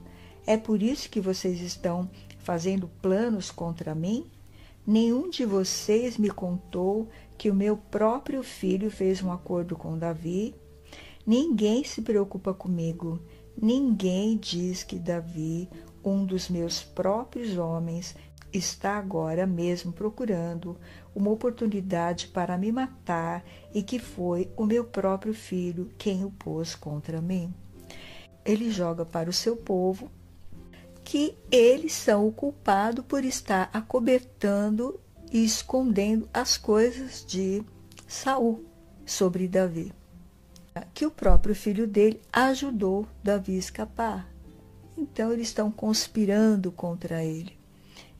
É 0.45 0.57
por 0.57 0.81
isso 0.81 1.09
que 1.09 1.21
vocês 1.21 1.61
estão 1.61 2.09
fazendo 2.39 2.89
planos 3.01 3.51
contra 3.51 3.93
mim? 3.93 4.25
Nenhum 4.85 5.29
de 5.29 5.45
vocês 5.45 6.17
me 6.17 6.29
contou 6.29 7.07
que 7.37 7.49
o 7.49 7.55
meu 7.55 7.77
próprio 7.77 8.41
filho 8.41 8.89
fez 8.89 9.21
um 9.21 9.31
acordo 9.31 9.75
com 9.75 9.97
Davi. 9.97 10.55
Ninguém 11.25 11.83
se 11.83 12.01
preocupa 12.01 12.53
comigo. 12.53 13.21
Ninguém 13.55 14.35
diz 14.35 14.83
que 14.83 14.97
Davi 14.97 15.69
um 16.03 16.25
dos 16.25 16.49
meus 16.49 16.81
próprios 16.81 17.57
homens 17.57 18.15
está 18.51 18.97
agora 18.97 19.45
mesmo 19.45 19.91
procurando 19.91 20.77
uma 21.15 21.29
oportunidade 21.29 22.27
para 22.27 22.57
me 22.57 22.71
matar 22.71 23.43
e 23.73 23.83
que 23.83 23.99
foi 23.99 24.49
o 24.55 24.65
meu 24.65 24.83
próprio 24.83 25.33
filho 25.33 25.89
quem 25.97 26.25
o 26.25 26.31
pôs 26.31 26.75
contra 26.75 27.21
mim. 27.21 27.53
Ele 28.45 28.71
joga 28.71 29.05
para 29.05 29.29
o 29.29 29.33
seu 29.33 29.55
povo 29.55 30.09
que 31.03 31.35
eles 31.51 31.93
são 31.93 32.27
o 32.27 32.31
culpado 32.31 33.03
por 33.03 33.23
estar 33.23 33.69
acobertando 33.73 34.99
e 35.31 35.43
escondendo 35.43 36.27
as 36.33 36.57
coisas 36.57 37.25
de 37.25 37.63
Saul 38.07 38.63
sobre 39.05 39.47
Davi. 39.47 39.93
Que 40.93 41.05
o 41.05 41.11
próprio 41.11 41.53
filho 41.53 41.85
dele 41.85 42.21
ajudou 42.31 43.07
Davi 43.23 43.55
a 43.55 43.59
escapar. 43.59 44.31
Então 44.97 45.31
eles 45.31 45.47
estão 45.47 45.71
conspirando 45.71 46.71
contra 46.71 47.23
ele. 47.23 47.58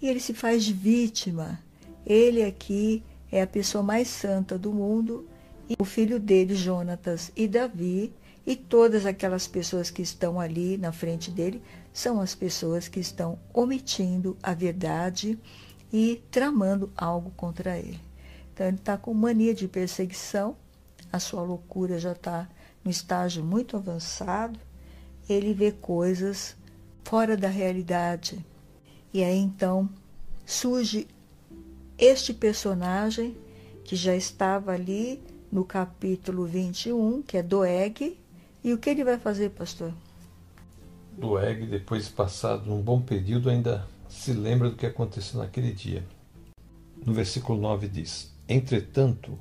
E 0.01 0.07
ele 0.07 0.19
se 0.19 0.33
faz 0.33 0.67
vítima. 0.67 1.59
Ele 2.05 2.43
aqui 2.43 3.03
é 3.31 3.41
a 3.41 3.47
pessoa 3.47 3.83
mais 3.83 4.07
santa 4.07 4.57
do 4.57 4.71
mundo 4.71 5.27
e 5.69 5.75
o 5.79 5.85
filho 5.85 6.19
dele, 6.19 6.55
Jonatas 6.55 7.31
e 7.35 7.47
Davi, 7.47 8.13
e 8.45 8.55
todas 8.55 9.05
aquelas 9.05 9.47
pessoas 9.47 9.91
que 9.91 10.01
estão 10.01 10.39
ali 10.39 10.77
na 10.77 10.91
frente 10.91 11.29
dele 11.29 11.61
são 11.93 12.19
as 12.19 12.33
pessoas 12.33 12.87
que 12.87 12.99
estão 12.99 13.37
omitindo 13.53 14.35
a 14.41 14.53
verdade 14.53 15.37
e 15.93 16.23
tramando 16.31 16.91
algo 16.97 17.31
contra 17.31 17.77
ele. 17.77 17.99
Então 18.53 18.65
ele 18.67 18.77
está 18.77 18.97
com 18.97 19.13
mania 19.13 19.53
de 19.53 19.67
perseguição, 19.67 20.57
a 21.11 21.19
sua 21.19 21.43
loucura 21.43 21.99
já 21.99 22.13
está 22.13 22.49
no 22.83 22.89
estágio 22.89 23.43
muito 23.43 23.77
avançado, 23.77 24.59
ele 25.27 25.53
vê 25.53 25.71
coisas 25.71 26.55
fora 27.03 27.37
da 27.37 27.47
realidade. 27.47 28.43
E 29.13 29.23
aí 29.23 29.37
então 29.37 29.89
surge 30.45 31.07
este 31.97 32.33
personagem 32.33 33.35
que 33.83 33.95
já 33.95 34.15
estava 34.15 34.71
ali 34.71 35.21
no 35.51 35.65
capítulo 35.65 36.45
21, 36.45 37.23
que 37.23 37.37
é 37.37 37.43
Doeg. 37.43 38.17
E 38.63 38.73
o 38.73 38.77
que 38.77 38.89
ele 38.89 39.03
vai 39.03 39.17
fazer, 39.17 39.49
pastor? 39.49 39.91
Doeg, 41.17 41.65
depois 41.65 42.05
de 42.05 42.11
passado 42.11 42.71
um 42.71 42.81
bom 42.81 43.01
período, 43.01 43.49
ainda 43.49 43.87
se 44.07 44.31
lembra 44.31 44.69
do 44.69 44.75
que 44.75 44.85
aconteceu 44.85 45.39
naquele 45.39 45.71
dia. 45.71 46.03
No 47.03 47.13
versículo 47.13 47.59
9 47.59 47.87
diz: 47.87 48.31
Entretanto, 48.47 49.37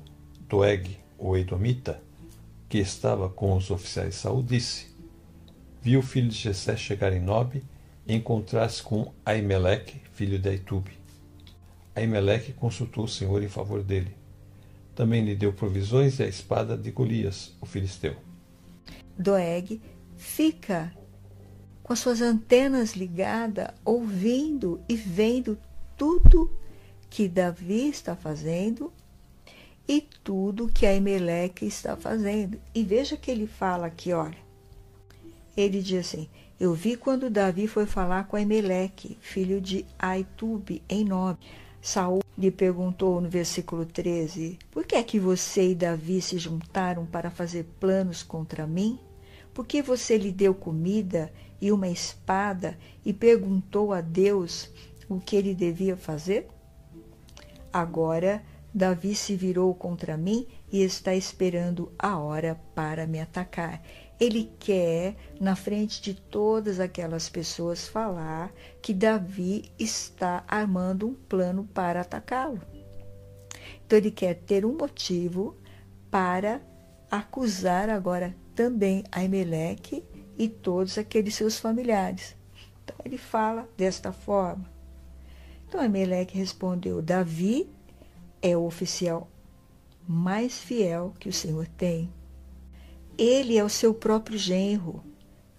Doeg, 0.47 0.97
o 1.17 1.37
Edomita, 1.37 2.01
que 2.67 2.79
estava 2.79 3.29
com 3.29 3.55
os 3.55 3.69
oficiais 3.69 4.15
de 4.15 4.21
Saul, 4.21 4.41
disse: 4.41 4.87
Viu 5.81 5.99
o 5.99 6.03
filho 6.03 6.29
de 6.29 6.35
Jessé 6.35 6.75
chegar 6.75 7.13
em 7.13 7.21
Nob 7.21 7.61
e 8.09 8.15
encontrar-se 8.15 8.81
com 8.81 9.13
Aimeleque, 9.23 10.01
filho 10.13 10.39
de 10.39 10.49
Aitube. 10.49 10.97
Aimeleque 11.95 12.51
consultou 12.53 13.03
o 13.03 13.07
Senhor 13.07 13.43
em 13.43 13.47
favor 13.47 13.83
dele. 13.83 14.17
Também 14.95 15.23
lhe 15.23 15.35
deu 15.35 15.53
provisões 15.53 16.17
e 16.17 16.23
a 16.23 16.27
espada 16.27 16.75
de 16.75 16.89
Golias, 16.89 17.55
o 17.61 17.67
filisteu. 17.67 18.15
Doeg 19.15 19.79
fica 20.17 20.91
com 21.83 21.93
as 21.93 21.99
suas 21.99 22.19
antenas 22.19 22.95
ligadas, 22.95 23.69
ouvindo 23.85 24.81
e 24.89 24.95
vendo 24.95 25.55
tudo 25.95 26.51
que 27.11 27.27
Davi 27.27 27.89
está 27.89 28.15
fazendo 28.15 28.91
e 29.87 30.01
tudo 30.23 30.67
que 30.67 30.87
Aimeleque 30.87 31.65
está 31.65 31.95
fazendo. 31.95 32.59
E 32.73 32.83
veja 32.83 33.15
que 33.15 33.29
ele 33.29 33.45
fala 33.45 33.85
aqui, 33.85 34.11
olha. 34.13 34.49
Ele 35.55 35.81
diz 35.81 36.07
assim: 36.07 36.27
Eu 36.59 36.73
vi 36.73 36.97
quando 36.97 37.29
Davi 37.29 37.67
foi 37.67 37.85
falar 37.85 38.25
com 38.25 38.35
Aimeleque, 38.35 39.17
filho 39.21 39.61
de 39.61 39.85
Aitube, 39.97 40.83
em 40.89 41.05
Nob. 41.05 41.39
Saul 41.81 42.21
lhe 42.37 42.51
perguntou 42.51 43.21
no 43.21 43.29
versículo 43.29 43.85
13: 43.85 44.59
Por 44.69 44.85
que 44.85 44.95
é 44.95 45.03
que 45.03 45.17
você 45.17 45.71
e 45.71 45.75
Davi 45.75 46.21
se 46.21 46.37
juntaram 46.37 47.05
para 47.05 47.31
fazer 47.31 47.63
planos 47.79 48.23
contra 48.23 48.67
mim? 48.67 48.99
Por 49.53 49.65
que 49.65 49.81
você 49.81 50.17
lhe 50.17 50.33
deu 50.33 50.53
comida 50.53 51.31
e 51.61 51.71
uma 51.71 51.87
espada 51.87 52.77
e 53.05 53.13
perguntou 53.13 53.93
a 53.93 54.01
Deus 54.01 54.69
o 55.07 55.17
que 55.17 55.37
ele 55.37 55.55
devia 55.55 55.95
fazer? 55.95 56.49
Agora 57.71 58.43
Davi 58.73 59.15
se 59.15 59.33
virou 59.33 59.73
contra 59.73 60.17
mim 60.17 60.45
e 60.69 60.83
está 60.83 61.15
esperando 61.15 61.89
a 61.97 62.17
hora 62.17 62.59
para 62.75 63.07
me 63.07 63.21
atacar. 63.21 63.81
Ele 64.19 64.51
quer, 64.59 65.15
na 65.39 65.55
frente 65.55 66.01
de 66.01 66.13
todas 66.13 66.79
aquelas 66.79 67.29
pessoas, 67.29 67.87
falar 67.87 68.51
que 68.81 68.93
Davi 68.93 69.71
está 69.79 70.43
armando 70.47 71.07
um 71.07 71.13
plano 71.13 71.63
para 71.73 72.01
atacá-lo. 72.01 72.61
Então, 73.85 73.97
ele 73.97 74.11
quer 74.11 74.35
ter 74.35 74.65
um 74.65 74.75
motivo 74.75 75.55
para 76.11 76.61
acusar 77.09 77.89
agora 77.89 78.35
também 78.53 79.03
Aimeleque 79.11 80.03
e 80.37 80.49
todos 80.49 80.97
aqueles 80.97 81.35
seus 81.35 81.57
familiares. 81.57 82.35
Então, 82.83 82.97
ele 83.05 83.17
fala 83.17 83.69
desta 83.77 84.11
forma. 84.11 84.69
Então, 85.67 85.79
Aimeleque 85.79 86.37
respondeu: 86.37 87.01
Davi 87.01 87.69
é 88.41 88.57
o 88.57 88.65
oficial 88.65 89.29
mais 90.07 90.59
fiel 90.59 91.13
que 91.19 91.29
o 91.29 91.33
Senhor 91.33 91.67
tem. 91.67 92.11
Ele 93.19 93.57
é 93.57 93.63
o 93.65 93.67
seu 93.67 93.93
próprio 93.93 94.37
genro, 94.37 95.03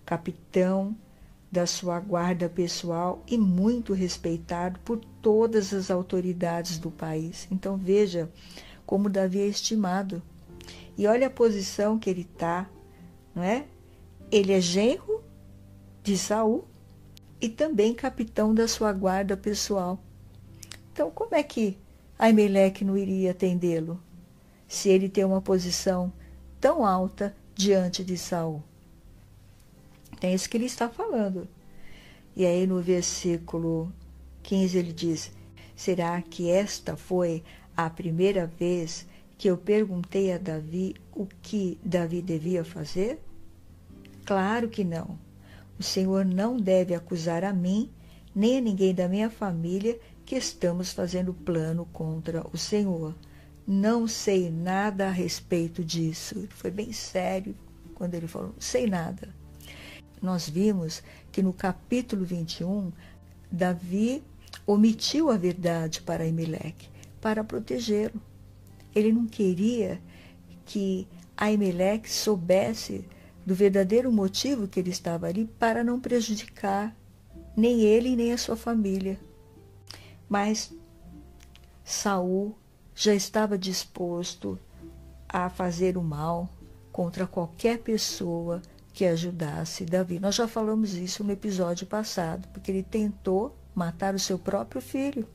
capitão 0.07 0.97
da 1.53 1.67
sua 1.67 2.01
guarda 2.01 2.49
pessoal 2.49 3.23
e 3.27 3.37
muito 3.37 3.93
respeitado 3.93 4.81
por 4.81 4.99
todas 5.21 5.75
as 5.75 5.91
autoridades 5.91 6.79
do 6.79 6.91
país. 6.91 7.47
Então 7.51 7.77
veja 7.77 8.31
como 8.87 9.11
Davi 9.11 9.41
é 9.41 9.47
estimado. 9.47 10.23
E 10.97 11.07
olha 11.07 11.27
a 11.27 11.31
posição 11.31 11.99
que 11.99 12.09
ele 12.09 12.23
está, 12.23 12.67
não 13.35 13.43
é? 13.43 13.67
Ele 14.33 14.55
é 14.55 14.61
genro 14.63 15.23
de 16.03 16.17
Saul 16.17 16.65
e 17.43 17.47
também 17.47 17.93
capitão 17.93 18.55
da 18.55 18.67
sua 18.67 18.91
guarda 18.91 19.37
pessoal. 19.37 20.03
Então 20.95 21.11
como 21.11 21.35
é 21.35 21.43
que 21.43 21.77
Aimeleque 22.19 22.87
não 22.87 22.97
iria 22.97 23.33
atendê-lo, 23.33 24.01
se 24.67 24.89
ele 24.89 25.11
tem 25.11 25.27
uma 25.27 25.43
posição 25.43 26.11
tão 26.59 26.87
alta 26.87 27.37
diante 27.61 28.03
de 28.03 28.17
Saul. 28.17 28.63
Tem 30.19 30.35
isso 30.35 30.49
que 30.49 30.57
ele 30.57 30.67
está 30.67 30.89
falando. 30.89 31.47
E 32.35 32.47
aí 32.47 32.67
no 32.67 32.81
versículo 32.81 33.93
15 34.43 34.79
ele 34.79 34.93
diz: 34.93 35.31
Será 35.77 36.21
que 36.23 36.51
esta 36.51 36.97
foi 36.97 37.43
a 37.77 37.89
primeira 37.91 38.47
vez 38.47 39.07
que 39.37 39.49
eu 39.49 39.57
perguntei 39.57 40.33
a 40.33 40.39
Davi 40.39 40.95
o 41.13 41.27
que 41.43 41.79
Davi 41.85 42.23
devia 42.23 42.65
fazer? 42.65 43.21
Claro 44.25 44.69
que 44.69 44.85
não. 44.85 45.19
O 45.79 45.83
Senhor 45.83 46.25
não 46.25 46.57
deve 46.57 46.95
acusar 46.95 47.45
a 47.45 47.53
mim, 47.53 47.91
nem 48.35 48.59
a 48.59 48.61
ninguém 48.61 48.95
da 48.95 49.09
minha 49.09 49.31
família 49.31 49.99
que 50.25 50.37
estamos 50.37 50.93
fazendo 50.93 51.35
plano 51.35 51.87
contra 51.93 52.47
o 52.53 52.57
Senhor. 52.57 53.15
Não 53.73 54.09
sei 54.09 54.51
nada 54.51 55.07
a 55.07 55.13
respeito 55.13 55.85
disso. 55.85 56.49
Foi 56.51 56.73
bem 56.73 56.93
sério 56.93 57.55
quando 57.95 58.17
ele 58.17 58.27
falou: 58.27 58.53
sei 58.59 58.89
nada. 58.89 59.33
Nós 60.21 60.49
vimos 60.49 61.05
que 61.31 61.41
no 61.41 61.53
capítulo 61.53 62.25
21, 62.25 62.91
Davi 63.49 64.25
omitiu 64.67 65.31
a 65.31 65.37
verdade 65.37 66.03
para 66.03 66.27
Emelec 66.27 66.89
para 67.21 67.45
protegê-lo. 67.45 68.21
Ele 68.93 69.13
não 69.13 69.25
queria 69.25 70.03
que 70.67 71.07
Aimeleque 71.37 72.11
soubesse 72.11 73.05
do 73.47 73.55
verdadeiro 73.55 74.11
motivo 74.11 74.67
que 74.67 74.81
ele 74.81 74.91
estava 74.91 75.29
ali 75.29 75.45
para 75.45 75.85
não 75.85 76.01
prejudicar 76.01 76.93
nem 77.57 77.83
ele 77.83 78.17
nem 78.17 78.33
a 78.33 78.39
sua 78.39 78.57
família. 78.57 79.17
Mas 80.29 80.75
Saul 81.85 82.57
já 82.95 83.15
estava 83.15 83.57
disposto 83.57 84.59
a 85.29 85.49
fazer 85.49 85.97
o 85.97 86.03
mal 86.03 86.49
contra 86.93 87.27
qualquer 87.27 87.79
pessoa 87.79 88.61
que 88.93 89.05
ajudasse 89.05 89.85
Davi. 89.85 90.19
Nós 90.19 90.35
já 90.35 90.49
falamos 90.49 90.95
isso 90.95 91.23
no 91.25 91.33
episódio 91.33 91.87
passado, 91.87 92.49
porque 92.49 92.71
ele 92.71 92.83
tentou 92.83 93.57
matar 93.75 94.15
o 94.15 94.19
seu 94.19 94.39
próprio 94.39 94.81
filho. 94.81 95.27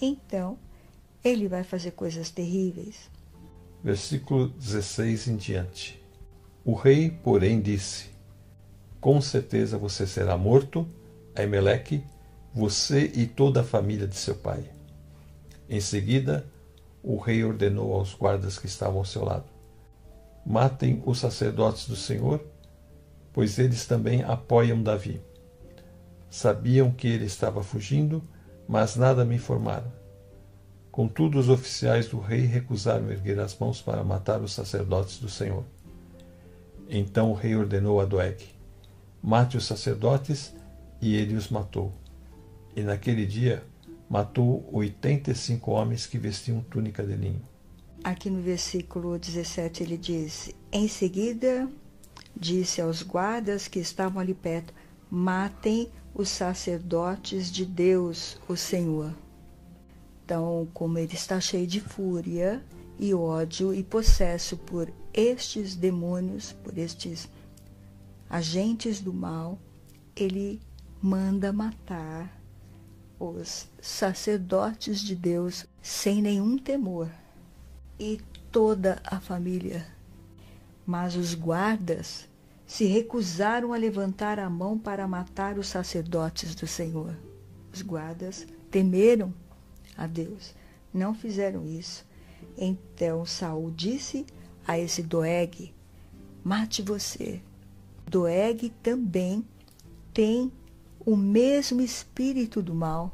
Então, 0.00 0.58
ele 1.24 1.48
vai 1.48 1.64
fazer 1.64 1.92
coisas 1.92 2.30
terríveis. 2.30 3.10
Versículo 3.82 4.48
16 4.48 5.28
em 5.28 5.36
diante. 5.36 6.02
O 6.64 6.74
rei, 6.74 7.10
porém, 7.10 7.60
disse: 7.60 8.06
Com 9.00 9.20
certeza 9.20 9.78
você 9.78 10.06
será 10.06 10.36
morto, 10.36 10.86
Aimeleque, 11.34 12.04
você 12.54 13.10
e 13.14 13.26
toda 13.26 13.60
a 13.60 13.64
família 13.64 14.06
de 14.06 14.16
seu 14.16 14.34
pai. 14.34 14.64
Em 15.68 15.80
seguida, 15.80 16.46
o 17.02 17.16
rei 17.16 17.44
ordenou 17.44 17.92
aos 17.94 18.14
guardas 18.14 18.58
que 18.58 18.66
estavam 18.66 18.98
ao 18.98 19.04
seu 19.04 19.24
lado: 19.24 19.46
Matem 20.44 21.02
os 21.04 21.18
sacerdotes 21.18 21.88
do 21.88 21.96
Senhor, 21.96 22.44
pois 23.32 23.58
eles 23.58 23.86
também 23.86 24.22
apoiam 24.22 24.82
Davi. 24.82 25.20
Sabiam 26.30 26.90
que 26.90 27.08
ele 27.08 27.24
estava 27.24 27.62
fugindo, 27.62 28.22
mas 28.66 28.96
nada 28.96 29.24
me 29.24 29.36
informaram. 29.36 29.90
Contudo, 30.90 31.38
os 31.38 31.48
oficiais 31.48 32.08
do 32.08 32.18
rei 32.18 32.40
recusaram 32.40 33.10
erguer 33.10 33.38
as 33.38 33.56
mãos 33.56 33.80
para 33.80 34.02
matar 34.02 34.40
os 34.42 34.52
sacerdotes 34.52 35.18
do 35.18 35.28
Senhor. 35.28 35.64
Então 36.88 37.30
o 37.30 37.34
rei 37.34 37.54
ordenou 37.54 38.00
a 38.00 38.04
Doeg: 38.04 38.42
Mate 39.22 39.56
os 39.56 39.66
sacerdotes, 39.66 40.54
e 41.00 41.14
ele 41.14 41.36
os 41.36 41.48
matou. 41.48 41.92
E 42.74 42.82
naquele 42.82 43.26
dia 43.26 43.62
matou 44.08 44.68
85 44.72 45.70
homens 45.70 46.06
que 46.06 46.18
vestiam 46.18 46.60
túnica 46.62 47.04
de 47.04 47.14
linho. 47.14 47.42
Aqui 48.02 48.30
no 48.30 48.40
versículo 48.40 49.18
17 49.18 49.82
ele 49.82 49.98
diz: 49.98 50.50
Em 50.72 50.88
seguida 50.88 51.68
disse 52.34 52.80
aos 52.80 53.02
guardas 53.02 53.68
que 53.68 53.78
estavam 53.78 54.20
ali 54.20 54.34
perto: 54.34 54.72
Matem 55.10 55.90
os 56.14 56.28
sacerdotes 56.28 57.50
de 57.50 57.66
Deus, 57.66 58.38
o 58.48 58.56
Senhor. 58.56 59.12
Então, 60.24 60.68
como 60.74 60.98
ele 60.98 61.14
está 61.14 61.40
cheio 61.40 61.66
de 61.66 61.80
fúria 61.80 62.62
e 62.98 63.14
ódio 63.14 63.72
e 63.74 63.82
possesso 63.82 64.56
por 64.56 64.92
estes 65.12 65.74
demônios, 65.74 66.52
por 66.52 66.76
estes 66.76 67.28
agentes 68.28 69.00
do 69.00 69.12
mal, 69.12 69.58
ele 70.14 70.60
manda 71.00 71.52
matar 71.52 72.37
os 73.18 73.68
sacerdotes 73.80 75.00
de 75.00 75.16
Deus 75.16 75.66
sem 75.82 76.22
nenhum 76.22 76.56
temor 76.56 77.10
e 77.98 78.20
toda 78.52 79.00
a 79.04 79.18
família. 79.18 79.86
Mas 80.86 81.16
os 81.16 81.34
guardas 81.34 82.28
se 82.66 82.84
recusaram 82.84 83.72
a 83.72 83.76
levantar 83.76 84.38
a 84.38 84.48
mão 84.48 84.78
para 84.78 85.08
matar 85.08 85.58
os 85.58 85.66
sacerdotes 85.66 86.54
do 86.54 86.66
Senhor. 86.66 87.16
Os 87.72 87.82
guardas 87.82 88.46
temeram 88.70 89.34
a 89.96 90.06
Deus, 90.06 90.54
não 90.92 91.14
fizeram 91.14 91.66
isso. 91.66 92.06
Então 92.56 93.24
Saul 93.24 93.70
disse 93.70 94.24
a 94.66 94.78
esse 94.78 95.02
Doeg: 95.02 95.74
Mate 96.44 96.82
você. 96.82 97.42
Doeg 98.06 98.70
também 98.82 99.44
tem 100.12 100.52
o 101.04 101.16
mesmo 101.16 101.80
espírito 101.80 102.62
do 102.62 102.74
mal. 102.74 103.12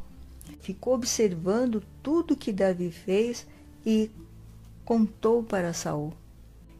Ficou 0.60 0.94
observando 0.94 1.82
tudo 2.02 2.36
que 2.36 2.52
Davi 2.52 2.90
fez 2.90 3.46
e 3.84 4.10
contou 4.84 5.42
para 5.42 5.72
Saul. 5.72 6.12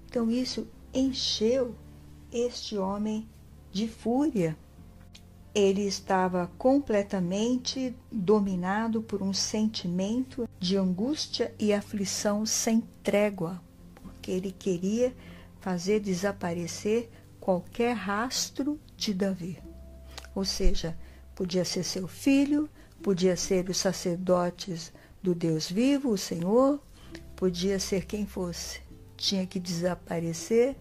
Então 0.07 0.31
isso 0.31 0.67
encheu 0.93 1.75
este 2.33 2.77
homem 2.77 3.29
de 3.73 3.88
fúria. 3.88 4.57
Ele 5.55 5.83
estava 5.83 6.51
completamente 6.59 7.95
dominado 8.11 9.03
por 9.03 9.23
um 9.23 9.33
sentimento 9.33 10.49
de 10.59 10.77
angústia 10.77 11.55
e 11.59 11.73
aflição 11.73 12.45
sem 12.45 12.83
trégua, 13.03 13.62
porque 14.03 14.33
ele 14.33 14.51
queria 14.51 15.14
fazer 15.61 16.01
desaparecer 16.01 17.09
qualquer 17.40 17.93
rastro 17.93 18.81
de 18.97 19.14
Davi. 19.14 19.59
Ou 20.35 20.44
seja, 20.44 20.97
podia 21.35 21.64
ser 21.64 21.85
seu 21.85 22.09
filho, 22.09 22.68
podia 23.03 23.37
ser 23.37 23.68
os 23.68 23.77
sacerdotes 23.77 24.92
do 25.23 25.35
Deus 25.35 25.70
vivo, 25.70 26.11
o 26.11 26.18
Senhor, 26.18 26.81
podia 27.37 27.79
ser 27.79 28.05
quem 28.07 28.27
fosse. 28.27 28.81
Tinha 29.16 29.47
que 29.47 29.61
desaparecer 29.61 30.77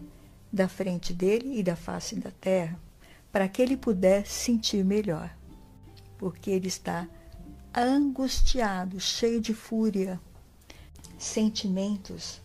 da 0.52 0.68
frente 0.68 1.14
dele 1.14 1.60
e 1.60 1.64
da 1.64 1.76
face 1.76 2.16
da 2.16 2.32
terra, 2.32 2.80
para 3.32 3.48
que 3.48 3.62
ele 3.62 3.76
pudesse 3.76 4.32
sentir 4.32 4.84
melhor, 4.84 5.36
porque 6.18 6.52
ele 6.52 6.68
está 6.68 7.08
angustiado, 7.76 9.00
cheio 9.00 9.42
de 9.42 9.54
fúria, 9.54 10.20
sentimentos 11.18 12.42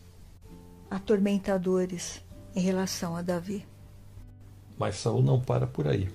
atormentadores 0.90 2.22
em 2.54 2.60
relação 2.60 3.14
a 3.14 3.22
Davi. 3.22 3.66
Mas 4.78 4.96
Saul 4.96 5.22
não 5.22 5.40
para 5.40 5.66
por 5.66 5.86
aí. 5.86 6.08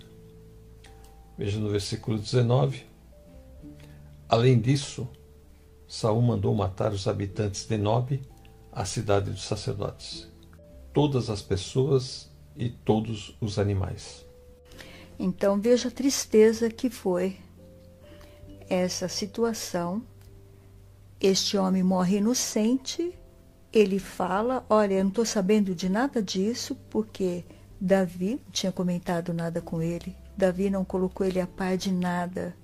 Veja 1.38 1.60
no 1.60 1.70
versículo 1.70 2.18
19. 2.18 2.86
Além 4.30 4.60
disso, 4.60 5.08
Saul 5.88 6.22
mandou 6.22 6.54
matar 6.56 6.92
os 6.92 7.08
habitantes 7.08 7.66
de 7.66 7.78
Nob, 7.78 8.22
a 8.72 8.86
cidade 8.86 9.30
dos 9.30 9.44
sacerdotes, 9.44 10.28
todas 10.92 11.30
as 11.30 11.42
pessoas 11.42 12.32
e 12.56 12.70
todos 12.70 13.36
os 13.40 13.60
animais. 13.60 14.26
Então 15.20 15.60
veja 15.60 15.90
a 15.90 15.92
tristeza 15.92 16.70
que 16.70 16.90
foi 16.90 17.38
essa 18.70 19.08
situação. 19.08 20.02
Este 21.20 21.58
homem 21.58 21.84
morre 21.84 22.18
inocente, 22.18 23.18
ele 23.72 24.00
fala: 24.00 24.66
Olha, 24.70 24.96
eu 24.96 25.04
não 25.04 25.10
estou 25.10 25.26
sabendo 25.26 25.76
de 25.76 25.88
nada 25.90 26.22
disso, 26.22 26.76
porque 26.90 27.46
Davi 27.80 28.42
não 28.44 28.52
tinha 28.52 28.72
comentado 28.72 29.34
nada 29.34 29.62
com 29.62 29.82
ele. 29.82 30.16
Davi 30.38 30.70
não 30.70 30.84
colocou 30.84 31.26
ele 31.26 31.40
a 31.40 31.48
par 31.48 31.78
de 31.78 31.92
nada 31.92 32.56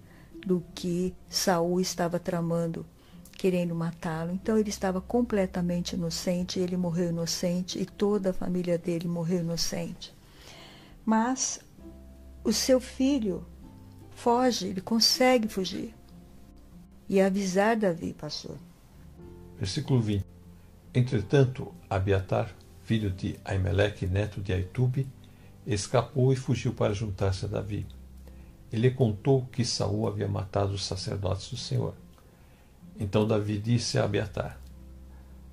do 0.46 0.64
que 0.74 1.14
Saul 1.30 1.80
estava 1.80 2.20
tramando, 2.20 2.86
querendo 3.34 3.76
matá-lo. 3.76 4.32
Então 4.32 4.58
ele 4.58 4.70
estava 4.70 5.00
completamente 5.00 5.94
inocente, 5.94 6.60
ele 6.60 6.78
morreu 6.78 7.10
inocente 7.10 7.80
e 7.80 7.86
toda 7.86 8.32
a 8.32 8.34
família 8.34 8.78
dele 8.78 9.08
morreu 9.08 9.40
inocente. 9.40 10.14
Mas 11.06 11.60
o 12.44 12.52
seu 12.52 12.80
filho 12.80 13.46
foge, 14.12 14.68
ele 14.68 14.82
consegue 14.82 15.48
fugir. 15.48 15.94
E 17.08 17.20
avisar 17.20 17.76
Davi, 17.76 18.14
pastor. 18.14 18.58
Versículo 19.58 20.00
20. 20.00 20.26
Entretanto, 20.94 21.74
Abiatar, 21.90 22.54
filho 22.84 23.10
de 23.10 23.40
Aimeleque, 23.44 24.06
neto 24.06 24.42
de 24.42 24.54
Aitube, 24.54 25.08
escapou 25.74 26.34
e 26.34 26.36
fugiu 26.36 26.74
para 26.74 26.94
juntar-se 26.94 27.46
a 27.46 27.48
Davi. 27.48 27.86
Ele 28.72 28.92
contou 28.92 29.46
que 29.52 29.64
Saul 29.64 30.08
havia 30.08 30.28
matado 30.28 30.74
os 30.74 30.86
sacerdotes 30.86 31.50
do 31.50 31.58
Senhor. 31.58 31.94
Então 33.00 33.28
Davi 33.28 33.58
disse 33.58 33.98
a 33.98 34.06
Abiatar: 34.06 34.60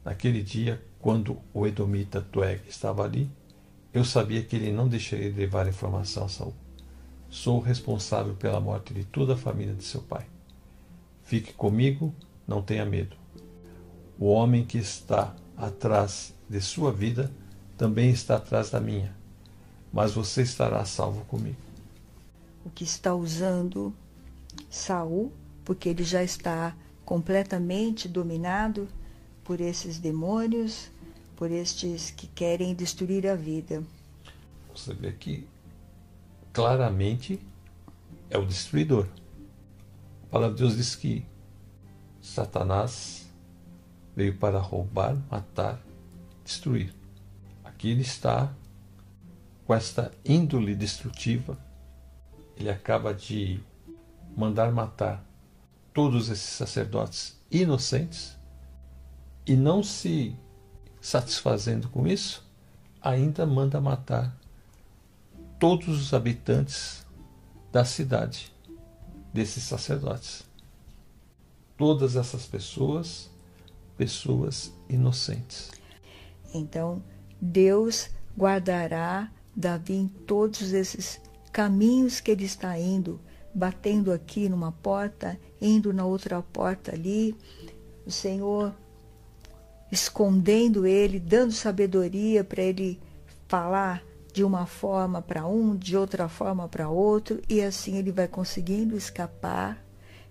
Naquele 0.05 0.43
dia, 0.43 0.83
quando 1.01 1.39
o 1.53 1.67
edomita 1.67 2.21
Tueg 2.21 2.63
estava 2.69 3.05
ali, 3.05 3.31
eu 3.93 4.05
sabia 4.05 4.43
que 4.43 4.57
ele 4.57 4.73
não 4.73 4.89
deixaria 4.89 5.31
de 5.31 5.39
levar 5.39 5.69
informação 5.69 6.25
a 6.25 6.29
Saul. 6.29 6.55
Sou 7.29 7.61
responsável 7.61 8.35
pela 8.35 8.61
morte 8.61 8.93
de 8.93 9.05
toda 9.05 9.35
a 9.35 9.39
família 9.39 9.75
de 9.75 9.85
seu 9.85 10.03
pai. 10.03 10.27
Fique 11.23 11.53
comigo, 11.53 12.15
não 12.47 12.63
tenha 12.63 12.85
medo. 12.85 13.17
O 14.19 14.27
homem 14.27 14.65
que 14.65 14.79
está 14.79 15.35
atrás 15.57 16.35
de 16.49 16.61
sua 16.61 16.93
vida 16.93 17.31
também 17.77 18.11
está 18.11 18.37
atrás 18.37 18.71
da 18.71 18.81
minha, 18.81 19.16
mas 19.97 20.13
você 20.13 20.43
estará 20.43 20.85
salvo 20.85 21.25
comigo. 21.25 21.57
O 22.67 22.69
que 22.69 22.85
está 22.85 23.15
usando 23.15 23.95
Saul, 24.69 25.33
porque 25.65 25.89
ele 25.89 26.05
já 26.05 26.23
está 26.23 26.77
completamente 27.03 28.07
dominado 28.07 28.89
por 29.43 29.59
esses 29.59 29.99
demônios, 29.99 30.91
por 31.35 31.51
estes 31.51 32.11
que 32.11 32.27
querem 32.27 32.75
destruir 32.75 33.27
a 33.27 33.35
vida. 33.35 33.83
Você 34.75 34.93
vê 34.93 35.13
que 35.13 35.49
claramente 36.53 37.41
é 38.29 38.37
o 38.37 38.45
destruidor. 38.45 39.07
A 40.25 40.27
palavra 40.31 40.55
de 40.55 40.63
Deus 40.63 40.77
diz 40.77 40.95
que 40.95 41.25
Satanás 42.21 43.31
veio 44.15 44.37
para 44.37 44.59
roubar, 44.59 45.17
matar, 45.31 45.81
destruir. 46.45 46.93
Aqui 47.65 47.93
ele 47.93 48.03
está 48.03 48.53
com 49.67 49.75
esta 49.75 50.13
índole 50.25 50.75
destrutiva. 50.75 51.59
Ele 52.57 52.71
acaba 52.71 53.13
de 53.13 53.61
mandar 54.37 54.71
matar 54.73 55.25
todos 55.93 56.29
esses 56.29 56.51
sacerdotes 56.51 57.39
inocentes 57.51 58.37
e 59.47 59.57
não 59.57 59.83
se 59.83 60.37
satisfazendo 61.01 61.89
com 61.89 62.07
isso, 62.07 62.45
ainda 63.01 63.47
manda 63.47 63.81
matar 63.81 64.37
todos 65.59 65.89
os 65.89 66.13
habitantes 66.13 67.07
da 67.71 67.85
cidade 67.85 68.53
desses 69.33 69.63
sacerdotes. 69.63 70.45
Todas 71.77 72.17
essas 72.17 72.47
pessoas 72.47 73.31
pessoas 73.97 74.73
inocentes. 74.89 75.71
Então, 76.53 77.03
Deus 77.41 78.11
guardará 78.37 79.31
Davi 79.57 79.95
em 79.95 80.07
todos 80.07 80.75
esses 80.75 81.19
caminhos 81.51 82.21
que 82.21 82.31
ele 82.31 82.45
está 82.45 82.79
indo, 82.79 83.19
batendo 83.55 84.13
aqui 84.13 84.51
numa 84.51 84.71
porta, 84.71 85.41
indo 85.59 85.95
na 85.95 86.05
outra 86.05 86.43
porta 86.43 86.93
ali, 86.93 87.35
o 88.05 88.11
Senhor 88.11 88.75
escondendo 89.91 90.87
ele, 90.87 91.19
dando 91.19 91.53
sabedoria 91.53 92.45
para 92.45 92.63
ele 92.63 93.01
falar 93.49 94.03
de 94.33 94.45
uma 94.45 94.67
forma 94.67 95.23
para 95.23 95.47
um, 95.47 95.75
de 95.75 95.97
outra 95.97 96.29
forma 96.29 96.69
para 96.69 96.91
outro, 96.91 97.41
e 97.49 97.63
assim 97.63 97.97
ele 97.97 98.13
vai 98.13 98.29
conseguindo 98.29 98.95
escapar 98.95 99.83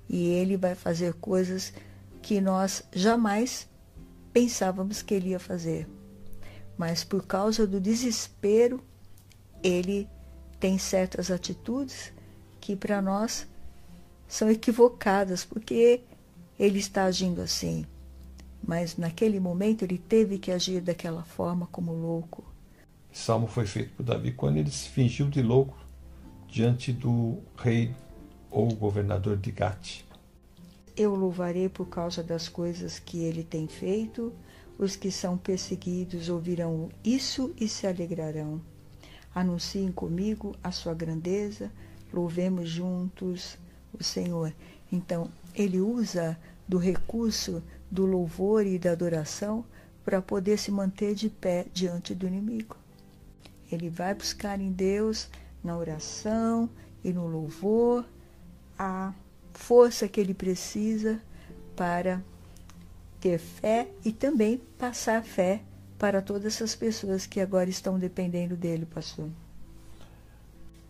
e 0.07 0.27
ele 0.27 0.55
vai 0.55 0.75
fazer 0.75 1.15
coisas 1.15 1.73
que 2.21 2.39
nós 2.39 2.83
jamais 2.93 3.67
pensávamos 4.31 5.01
que 5.01 5.15
ele 5.15 5.29
ia 5.29 5.39
fazer. 5.39 5.88
Mas 6.77 7.03
por 7.03 7.25
causa 7.25 7.65
do 7.65 7.81
desespero, 7.81 8.83
ele 9.65 10.08
tem 10.60 10.78
certas 10.78 11.32
atitudes 11.32 12.13
que 12.62 12.75
para 12.75 13.01
nós 13.01 13.47
são 14.28 14.49
equivocadas, 14.49 15.43
porque 15.43 16.01
ele 16.60 16.78
está 16.78 17.06
agindo 17.06 17.41
assim. 17.41 17.84
Mas 18.63 18.95
naquele 18.95 19.39
momento 19.39 19.84
ele 19.84 19.97
teve 19.97 20.38
que 20.38 20.51
agir 20.51 20.82
daquela 20.82 21.23
forma 21.23 21.65
como 21.71 21.93
louco. 21.93 22.43
Salmo 23.12 23.47
foi 23.47 23.65
feito 23.65 23.93
por 23.95 24.04
Davi 24.04 24.32
quando 24.32 24.58
ele 24.58 24.69
se 24.69 24.88
fingiu 24.89 25.30
de 25.30 25.41
louco 25.41 25.75
diante 26.47 26.93
do 26.93 27.39
rei 27.58 27.91
ou 28.51 28.67
governador 28.75 29.36
de 29.38 29.51
Gate. 29.51 30.01
Eu 30.95 31.15
louvarei 31.15 31.69
por 31.69 31.88
causa 31.88 32.21
das 32.21 32.47
coisas 32.47 32.99
que 32.99 33.23
ele 33.23 33.43
tem 33.43 33.67
feito. 33.67 34.32
Os 34.78 34.95
que 34.95 35.10
são 35.10 35.38
perseguidos 35.38 36.30
ouvirão 36.30 36.89
isso 37.04 37.54
e 37.60 37.67
se 37.67 37.88
alegrarão. 37.88 38.62
Anunciem 39.36 39.91
comigo 39.91 40.56
a 40.63 40.71
sua 40.71 40.93
grandeza, 40.93 41.69
louvemos 42.13 42.69
juntos 42.69 43.58
o 43.91 44.02
Senhor. 44.02 44.54
Então, 44.89 45.30
ele 45.54 45.82
usa 45.82 46.39
do 46.65 46.78
recurso 46.78 47.62
do 47.91 48.06
louvor 48.06 48.65
e 48.65 48.80
da 48.80 48.93
adoração 48.93 49.65
para 50.06 50.21
poder 50.21 50.58
se 50.58 50.71
manter 50.71 51.13
de 51.15 51.30
pé 51.30 51.65
diante 51.74 52.15
do 52.15 52.26
inimigo. 52.26 52.78
Ele 53.69 53.89
vai 53.89 54.13
buscar 54.13 54.62
em 54.62 54.71
Deus, 54.71 55.28
na 55.62 55.78
oração 55.78 56.69
e 57.04 57.12
no 57.12 57.28
louvor, 57.28 58.06
a 58.80 59.13
força 59.54 60.08
que 60.08 60.21
ele 60.21 60.34
precisa 60.34 61.19
para 61.76 62.24
ter 63.19 63.38
fé 63.38 63.89
e 64.06 64.13
também 64.13 64.62
passar 64.78 65.24
fé 65.24 65.62
para 65.97 66.21
todas 66.21 66.45
essas 66.45 66.75
pessoas 66.75 67.25
que 67.25 67.39
agora 67.39 67.69
estão 67.69 67.97
dependendo 67.97 68.55
dele, 68.55 68.86
pastor. 68.86 69.29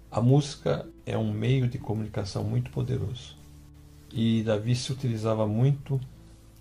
A 0.10 0.22
música 0.22 0.88
é 1.06 1.18
um 1.18 1.32
meio 1.32 1.68
de 1.68 1.78
comunicação 1.78 2.44
muito 2.44 2.72
poderoso. 2.72 3.36
E 4.12 4.44
Davi 4.44 4.76
se 4.76 4.92
utilizava 4.92 5.46
muito 5.46 6.00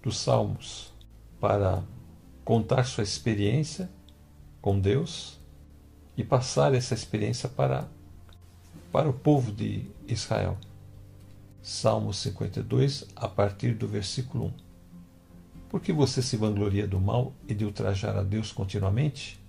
dos 0.02 0.18
salmos 0.18 0.92
para 1.40 1.83
contar 2.44 2.85
sua 2.85 3.04
experiência 3.04 3.88
com 4.61 4.78
Deus 4.78 5.38
e 6.16 6.24
passar 6.24 6.74
essa 6.74 6.94
experiência 6.94 7.48
para, 7.48 7.88
para 8.90 9.09
o 9.09 9.12
povo 9.12 9.52
de 9.52 9.87
Israel. 10.07 10.59
Salmo 11.62 12.12
52, 12.12 13.07
a 13.16 13.28
partir 13.28 13.74
do 13.74 13.88
versículo 13.88 14.46
1. 14.46 14.52
Por 15.68 15.81
que 15.81 15.92
você 15.92 16.22
se 16.22 16.37
vangloria 16.37 16.87
do 16.87 17.00
mal 17.00 17.33
e 17.48 17.55
de 17.55 17.64
ultrajar 17.64 18.16
a 18.16 18.22
Deus 18.22 18.53
continuamente? 18.53 19.40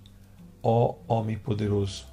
Ó 0.62 0.96
homem 1.06 1.38
poderoso, 1.38 2.06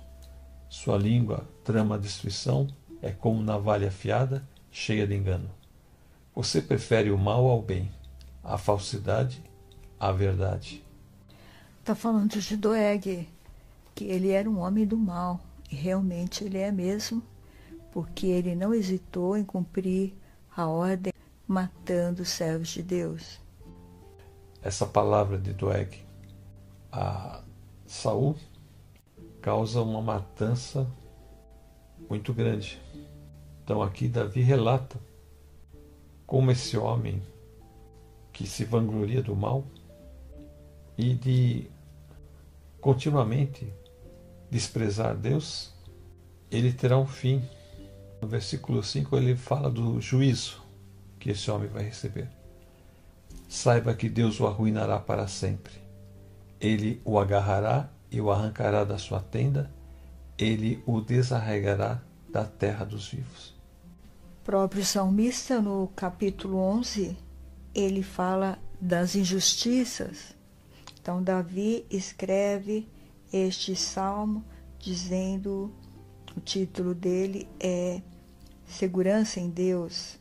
sua 0.70 0.98
língua 0.98 1.48
trama 1.64 1.96
a 1.96 1.98
destruição, 1.98 2.68
é 3.02 3.12
como 3.12 3.42
navalha 3.42 3.88
afiada, 3.88 4.48
cheia 4.72 5.06
de 5.06 5.16
engano. 5.16 5.50
Você 6.36 6.62
prefere 6.62 7.12
o 7.12 7.18
mal 7.18 7.48
ao 7.48 7.62
bem, 7.62 7.92
a 8.44 8.58
falsidade 8.58 9.42
à 10.00 10.12
verdade. 10.12 10.84
Está 11.80 11.94
falando 11.94 12.40
de 12.40 12.58
Doeg, 12.58 13.28
que 13.94 14.06
ele 14.06 14.30
era 14.30 14.50
um 14.50 14.60
homem 14.60 14.86
do 14.86 14.98
mal, 14.98 15.40
e 15.72 15.76
realmente 15.76 16.44
ele 16.44 16.58
é 16.58 16.72
mesmo, 16.72 17.22
porque 17.92 18.26
ele 18.26 18.56
não 18.56 18.74
hesitou 18.74 19.38
em 19.38 19.44
cumprir 19.44 20.14
a 20.56 20.68
ordem 20.68 21.14
matando 21.48 22.24
os 22.24 22.30
servos 22.30 22.70
de 22.70 22.82
Deus. 22.82 23.43
Essa 24.64 24.86
palavra 24.86 25.38
de 25.38 25.52
Doeg 25.52 26.06
a 26.90 27.44
Saul 27.86 28.36
causa 29.42 29.82
uma 29.82 30.02
matança 30.02 30.88
muito 32.10 32.34
grande. 32.34 32.82
Então 33.62 33.82
aqui 33.82 34.08
Davi 34.08 34.42
relata 34.42 34.98
como 36.26 36.50
esse 36.50 36.78
homem 36.78 37.22
que 38.32 38.48
se 38.48 38.64
vangloria 38.64 39.22
do 39.22 39.36
mal 39.36 39.66
e 40.98 41.14
de 41.14 41.70
continuamente 42.80 43.68
desprezar 44.50 45.16
Deus, 45.16 45.74
ele 46.50 46.72
terá 46.72 46.98
um 46.98 47.06
fim. 47.06 47.44
No 48.22 48.30
versículo 48.30 48.82
5 48.82 49.18
ele 49.18 49.36
fala 49.36 49.70
do 49.70 50.00
juízo 50.00 50.64
que 51.20 51.32
esse 51.32 51.52
homem 51.52 51.68
vai 51.68 51.84
receber. 51.84 52.43
Saiba 53.54 53.94
que 53.94 54.10
Deus 54.10 54.40
o 54.40 54.48
arruinará 54.48 55.00
para 55.00 55.28
sempre. 55.28 55.74
Ele 56.60 57.02
o 57.06 57.20
agarrará 57.20 57.90
e 58.10 58.20
o 58.22 58.32
arrancará 58.32 58.84
da 58.84 58.98
sua 58.98 59.20
tenda, 59.20 59.72
ele 60.38 60.82
o 60.86 61.02
desarregará 61.02 62.02
da 62.30 62.46
terra 62.46 62.86
dos 62.86 63.08
vivos 63.08 63.54
próprio 64.44 64.84
salmista, 64.84 65.62
no 65.62 65.90
capítulo 65.96 66.58
11, 66.58 67.18
ele 67.74 68.04
fala 68.04 68.60
das 68.80 69.16
injustiças. 69.16 70.36
Então, 71.02 71.24
Davi 71.24 71.86
escreve 71.90 72.88
este 73.32 73.76
salmo 73.76 74.44
dizendo: 74.78 75.72
o 76.36 76.42
título 76.42 76.94
dele 76.94 77.48
é 77.60 78.02
Segurança 78.66 79.40
em 79.40 79.50
Deus. 79.50 80.20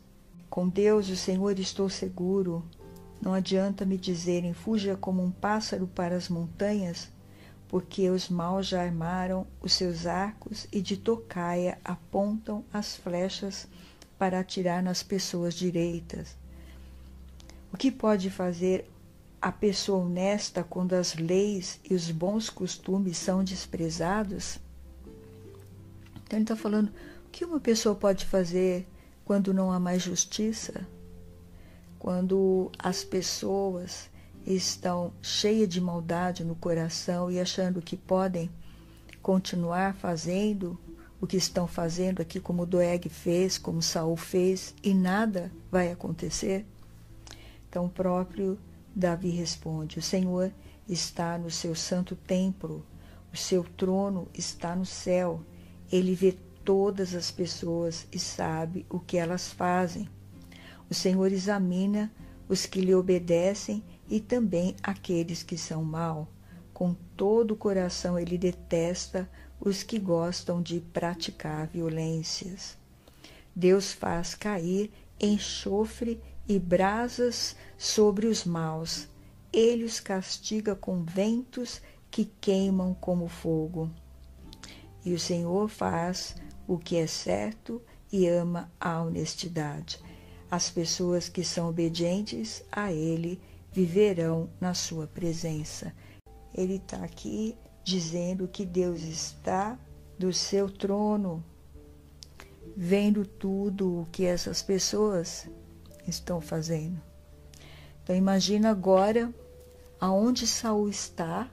Com 0.49 0.69
Deus, 0.69 1.09
o 1.09 1.17
Senhor, 1.17 1.59
estou 1.59 1.89
seguro. 1.89 2.63
Não 3.23 3.33
adianta 3.33 3.85
me 3.85 3.97
dizerem: 3.97 4.53
fuja 4.53 4.97
como 4.97 5.23
um 5.23 5.31
pássaro 5.31 5.87
para 5.87 6.13
as 6.13 6.27
montanhas, 6.27 7.07
porque 7.69 8.09
os 8.09 8.27
maus 8.27 8.67
já 8.67 8.83
armaram 8.83 9.47
os 9.61 9.71
seus 9.71 10.05
arcos 10.05 10.67
e 10.73 10.81
de 10.81 10.97
tocaia 10.97 11.79
apontam 11.85 12.65
as 12.73 12.97
flechas 12.97 13.65
para 14.19 14.41
atirar 14.41 14.83
nas 14.83 15.01
pessoas 15.01 15.53
direitas. 15.53 16.35
O 17.71 17.77
que 17.77 17.89
pode 17.89 18.29
fazer 18.29 18.91
a 19.41 19.53
pessoa 19.53 20.03
honesta 20.03 20.61
quando 20.61 20.91
as 20.91 21.15
leis 21.15 21.79
e 21.89 21.93
os 21.93 22.11
bons 22.11 22.49
costumes 22.49 23.17
são 23.17 23.41
desprezados? 23.41 24.59
Então 26.25 26.37
ele 26.39 26.43
está 26.43 26.57
falando: 26.57 26.91
o 27.25 27.29
que 27.31 27.45
uma 27.45 27.61
pessoa 27.61 27.95
pode 27.95 28.25
fazer 28.25 28.85
quando 29.23 29.53
não 29.53 29.71
há 29.71 29.79
mais 29.79 30.01
justiça? 30.01 30.85
Quando 32.03 32.69
as 32.77 33.01
pessoas 33.01 34.09
estão 34.45 35.13
cheias 35.21 35.69
de 35.69 35.79
maldade 35.79 36.43
no 36.43 36.53
coração 36.53 37.31
e 37.31 37.39
achando 37.39 37.81
que 37.81 37.95
podem 37.95 38.51
continuar 39.21 39.95
fazendo 39.95 40.77
o 41.21 41.25
que 41.25 41.37
estão 41.37 41.65
fazendo 41.65 42.21
aqui, 42.21 42.41
como 42.41 42.65
Doeg 42.65 43.07
fez, 43.07 43.57
como 43.57 43.81
Saul 43.81 44.17
fez, 44.17 44.75
e 44.83 44.93
nada 44.93 45.49
vai 45.71 45.93
acontecer? 45.93 46.65
Então 47.69 47.85
o 47.85 47.89
próprio 47.89 48.59
Davi 48.93 49.29
responde: 49.29 49.97
O 49.97 50.01
Senhor 50.01 50.51
está 50.85 51.37
no 51.37 51.49
seu 51.49 51.73
santo 51.73 52.17
templo, 52.17 52.85
o 53.31 53.37
seu 53.37 53.63
trono 53.63 54.27
está 54.33 54.75
no 54.75 54.85
céu. 54.85 55.39
Ele 55.89 56.13
vê 56.13 56.35
todas 56.65 57.15
as 57.15 57.31
pessoas 57.31 58.05
e 58.11 58.19
sabe 58.19 58.85
o 58.89 58.99
que 58.99 59.15
elas 59.15 59.53
fazem. 59.53 60.09
O 60.93 60.95
Senhor 60.95 61.31
examina 61.31 62.13
os 62.47 62.67
que 62.67 62.79
lhe 62.79 62.93
obedecem 62.93 63.83
e 64.07 64.19
também 64.19 64.75
aqueles 64.83 65.41
que 65.41 65.57
são 65.57 65.83
mal. 65.83 66.27
Com 66.71 66.93
todo 67.17 67.55
o 67.55 67.57
coração 67.57 68.19
ele 68.19 68.37
detesta 68.37 69.27
os 69.59 69.81
que 69.81 69.97
gostam 69.97 70.61
de 70.61 70.79
praticar 70.79 71.65
violências. 71.65 72.77
Deus 73.55 73.91
faz 73.91 74.35
cair 74.35 74.91
enxofre 75.19 76.21
e 76.47 76.59
brasas 76.59 77.55
sobre 77.75 78.27
os 78.27 78.45
maus. 78.45 79.07
Ele 79.51 79.85
os 79.85 79.99
castiga 79.99 80.75
com 80.75 81.03
ventos 81.03 81.81
que 82.11 82.25
queimam 82.39 82.93
como 82.93 83.27
fogo. 83.27 83.89
E 85.03 85.11
o 85.11 85.19
Senhor 85.19 85.67
faz 85.69 86.35
o 86.67 86.77
que 86.77 86.97
é 86.97 87.07
certo 87.07 87.81
e 88.11 88.27
ama 88.27 88.71
a 88.79 89.01
honestidade. 89.01 89.99
As 90.53 90.69
pessoas 90.69 91.27
que 91.27 91.43
são 91.43 91.67
obedientes 91.67 92.63
a 92.71 92.93
Ele 92.93 93.41
viverão 93.71 94.47
na 94.61 94.75
sua 94.75 95.07
presença. 95.07 95.91
Ele 96.53 96.75
está 96.75 96.97
aqui 96.97 97.57
dizendo 97.83 98.47
que 98.47 98.63
Deus 98.63 99.01
está 99.01 99.75
do 100.15 100.31
seu 100.31 100.69
trono, 100.69 101.43
vendo 102.77 103.25
tudo 103.25 104.01
o 104.01 104.05
que 104.11 104.25
essas 104.25 104.61
pessoas 104.61 105.49
estão 106.07 106.39
fazendo. 106.39 107.01
Então 108.03 108.15
imagina 108.15 108.69
agora 108.69 109.33
aonde 109.99 110.45
Saul 110.45 110.87
está, 110.87 111.49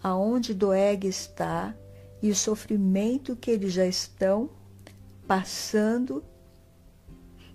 aonde 0.00 0.54
Doeg 0.54 1.04
está 1.04 1.74
e 2.22 2.30
o 2.30 2.36
sofrimento 2.36 3.34
que 3.34 3.50
eles 3.50 3.72
já 3.72 3.86
estão 3.86 4.48
passando 5.26 6.22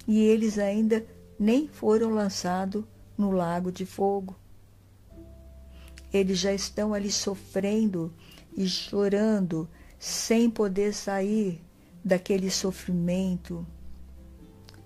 e 0.08 0.20
eles 0.20 0.58
ainda 0.58 1.06
nem 1.40 1.68
foram 1.68 2.12
lançados 2.12 2.84
no 3.18 3.32
lago 3.32 3.72
de 3.72 3.86
fogo. 3.86 4.36
Eles 6.14 6.40
já 6.40 6.54
estão 6.54 6.94
ali 6.94 7.12
sofrendo 7.12 8.14
e 8.56 8.68
chorando 8.68 9.68
sem 10.00 10.50
poder 10.50 10.94
sair 10.94 11.62
daquele 12.04 12.50
sofrimento 12.50 13.66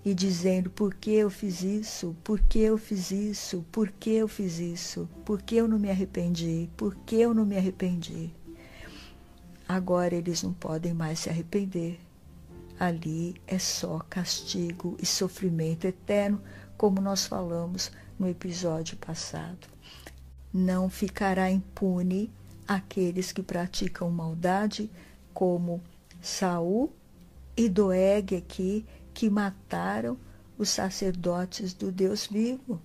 e 0.04 0.14
dizendo: 0.14 0.70
por 0.70 0.94
que 0.94 1.12
eu 1.12 1.30
fiz 1.30 1.62
isso? 1.62 2.16
Por 2.24 2.40
que 2.40 2.60
eu 2.60 2.78
fiz 2.78 3.12
isso? 3.12 3.66
Por 3.72 3.92
que 3.92 4.12
eu 4.12 4.28
fiz 4.28 4.60
isso? 4.60 5.08
Por 5.26 5.42
que 5.42 5.56
eu 5.56 5.68
não 5.68 5.78
me 5.78 5.90
arrependi? 5.90 6.70
Por 6.76 6.96
que 6.96 7.18
eu 7.18 7.34
não 7.34 7.46
me 7.46 7.58
arrependi? 7.58 8.34
Agora 9.68 10.16
eles 10.16 10.42
não 10.42 10.54
podem 10.54 10.94
mais 10.94 11.20
se 11.20 11.30
arrepender. 11.30 12.00
Ali 12.80 13.36
é 13.46 13.60
só 13.60 14.00
castigo 14.10 14.96
e 15.02 15.06
sofrimento 15.06 15.86
eterno, 15.86 16.42
como 16.78 17.02
nós 17.02 17.26
falamos 17.26 17.92
no 18.18 18.28
episódio 18.28 18.96
passado 18.98 19.68
não 20.54 20.90
ficará 20.90 21.50
impune 21.50 22.32
aqueles 22.68 23.32
que 23.32 23.42
praticam 23.42 24.10
maldade, 24.10 24.90
como 25.34 25.82
Saul 26.22 26.92
e 27.56 27.70
Doeg 27.70 28.36
aqui, 28.36 28.86
que 29.14 29.30
mataram 29.30 30.18
os 30.58 30.70
sacerdotes 30.70 31.74
do 31.74 31.92
Deus 31.92 32.28
vivo. 32.28 32.82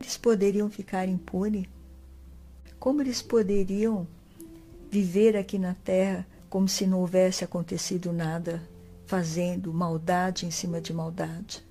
Eles 0.00 0.16
poderiam 0.16 0.68
ficar 0.68 1.06
impunes? 1.08 1.66
Como 2.78 3.00
eles 3.00 3.22
poderiam 3.22 4.06
viver 4.90 5.36
aqui 5.36 5.58
na 5.58 5.74
terra 5.74 6.26
como 6.50 6.68
se 6.68 6.86
não 6.86 7.00
houvesse 7.00 7.44
acontecido 7.44 8.12
nada, 8.12 8.62
fazendo 9.12 9.74
maldade 9.74 10.46
em 10.46 10.50
cima 10.50 10.80
de 10.80 10.90
maldade? 10.90 11.62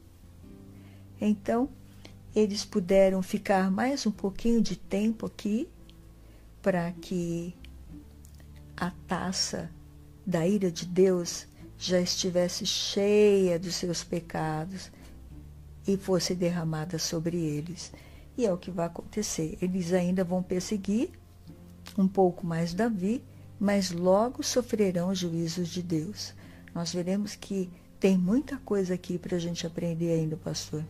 Então, 1.20 1.70
eles 2.36 2.64
puderam 2.64 3.24
ficar 3.24 3.72
mais 3.72 4.06
um 4.06 4.12
pouquinho 4.12 4.62
de 4.62 4.76
tempo 4.76 5.26
aqui 5.26 5.68
para 6.62 6.92
que 6.92 7.56
a 8.78 8.92
taça 9.08 9.72
da 10.24 10.48
ira 10.48 10.72
de 10.72 10.86
Deus 10.86 11.48
já 11.80 12.00
estivesse 12.00 12.64
cheia 12.64 13.58
dos 13.58 13.74
seus 13.74 14.04
pecados 14.04 14.92
e 15.88 15.98
fosse 15.98 16.36
derramada 16.36 17.00
sobre 17.00 17.38
eles. 17.38 17.92
E 18.38 18.46
é 18.46 18.54
o 18.54 18.58
que 18.58 18.70
vai 18.70 18.86
acontecer. 18.86 19.58
Eles 19.60 19.94
ainda 19.94 20.24
vão 20.24 20.44
perseguir 20.44 21.10
um 21.98 22.08
pouco 22.08 22.46
mais 22.46 22.72
Davi, 22.72 23.24
mas 23.60 23.90
logo 23.90 24.44
sofrerão 24.44 25.10
os 25.10 25.18
juízos 25.18 25.70
de 25.70 25.82
Deus. 25.82 26.36
Nós 26.74 26.94
veremos 26.94 27.36
que 27.36 27.70
tem 28.00 28.18
muita 28.18 28.58
coisa 28.58 28.94
aqui 28.94 29.18
para 29.18 29.36
a 29.36 29.40
gente 29.40 29.68
aprender 29.68 30.12
ainda, 30.12 30.38
pastor. 30.38 30.84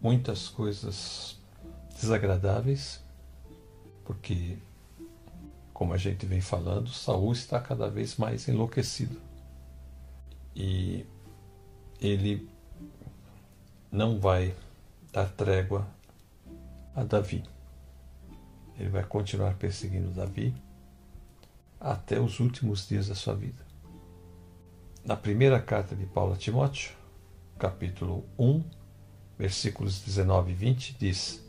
Muitas 0.00 0.48
coisas 0.48 1.38
desagradáveis, 2.00 3.02
porque, 4.04 4.56
como 5.72 5.92
a 5.92 5.96
gente 5.96 6.24
vem 6.24 6.40
falando, 6.40 6.88
Saul 6.88 7.32
está 7.32 7.60
cada 7.60 7.90
vez 7.90 8.16
mais 8.16 8.46
enlouquecido. 8.46 9.20
E 10.54 11.04
ele 12.00 12.48
não 13.90 14.18
vai 14.18 14.54
dar 15.12 15.28
trégua 15.28 15.86
a 16.94 17.02
Davi. 17.02 17.42
Ele 18.78 18.88
vai 18.88 19.04
continuar 19.04 19.54
perseguindo 19.54 20.10
Davi 20.10 20.54
até 21.80 22.20
os 22.20 22.40
últimos 22.40 22.88
dias 22.88 23.08
da 23.08 23.14
sua 23.14 23.34
vida. 23.34 23.65
Na 25.06 25.14
primeira 25.14 25.60
carta 25.60 25.94
de 25.94 26.04
Paulo 26.04 26.32
a 26.32 26.36
Timóteo, 26.36 26.90
capítulo 27.60 28.24
1, 28.36 28.60
versículos 29.38 30.00
19 30.00 30.50
e 30.50 30.54
20, 30.56 30.96
diz: 30.98 31.40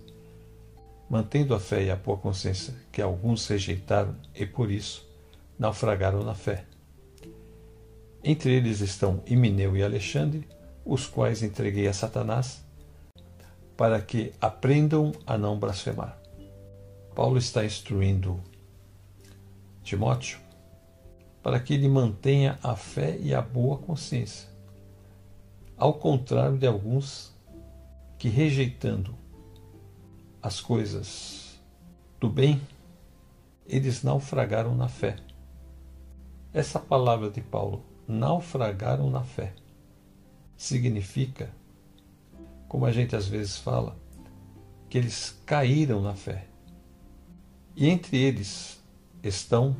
Mantendo 1.09 1.55
a 1.55 1.59
fé 1.59 1.85
e 1.85 1.89
a 1.89 1.95
boa 1.95 2.19
consciência 2.19 2.75
que 2.91 3.01
alguns 3.01 3.47
rejeitaram 3.47 4.15
e 4.35 4.45
por 4.45 4.69
isso 4.69 5.09
naufragaram 5.57 6.23
na 6.23 6.35
fé. 6.35 6.65
Entre 8.23 8.53
eles 8.53 8.79
estão 8.79 9.23
Imineu 9.25 9.75
e 9.75 9.81
Alexandre, 9.81 10.47
os 10.85 11.07
quais 11.07 11.41
entreguei 11.41 11.87
a 11.87 11.93
Satanás, 11.93 12.63
para 13.75 13.99
que 13.99 14.33
aprendam 14.39 15.11
a 15.25 15.35
não 15.35 15.57
blasfemar. 15.57 16.15
Paulo 17.15 17.39
está 17.39 17.65
instruindo 17.65 18.39
Timóteo 19.81 20.46
para 21.47 21.61
que 21.61 21.73
ele 21.73 21.87
mantenha 21.87 22.59
a 22.61 22.75
fé 22.75 23.17
e 23.21 23.33
a 23.33 23.41
boa 23.41 23.77
consciência, 23.77 24.49
ao 25.77 25.93
contrário 25.93 26.57
de 26.57 26.67
alguns 26.67 27.33
que, 28.17 28.27
rejeitando 28.27 29.15
as 30.41 30.59
coisas 30.59 31.57
do 32.19 32.29
bem, 32.29 32.61
eles 33.65 34.03
naufragaram 34.03 34.75
na 34.75 34.89
fé. 34.89 35.15
Essa 36.51 36.81
palavra 36.81 37.29
de 37.29 37.39
Paulo, 37.39 37.81
naufragaram 38.05 39.09
na 39.09 39.23
fé, 39.23 39.53
significa, 40.57 41.49
como 42.67 42.85
a 42.85 42.91
gente 42.91 43.15
às 43.15 43.25
vezes 43.25 43.55
fala, 43.55 43.95
que 44.89 44.97
eles 44.97 45.41
caíram 45.45 46.01
na 46.01 46.13
fé. 46.13 46.45
E 47.73 47.87
entre 47.87 48.17
eles 48.17 48.83
estão 49.23 49.77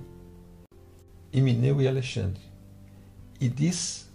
Emineu 1.31 1.81
e 1.81 1.87
Alexandre. 1.87 2.41
E 3.39 3.47
diz 3.49 4.09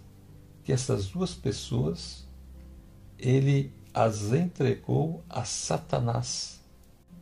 que 0.63 0.71
essas 0.71 1.07
duas 1.07 1.33
pessoas 1.33 2.27
ele 3.17 3.71
as 3.93 4.33
entregou 4.33 5.23
a 5.29 5.45
Satanás 5.45 6.59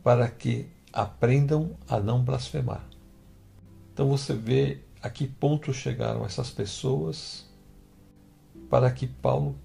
para 0.02 0.28
que 0.28 0.66
aprendam 0.92 1.76
a 1.88 2.00
não 2.00 2.22
blasfemar. 2.22 2.84
Então 3.92 4.08
você 4.08 4.34
vê 4.34 4.80
a 5.02 5.10
que 5.10 5.26
ponto 5.26 5.72
chegaram 5.72 6.24
essas 6.24 6.50
pessoas 6.50 7.46
para 8.70 8.90
que 8.90 9.06
Paulo 9.06 9.56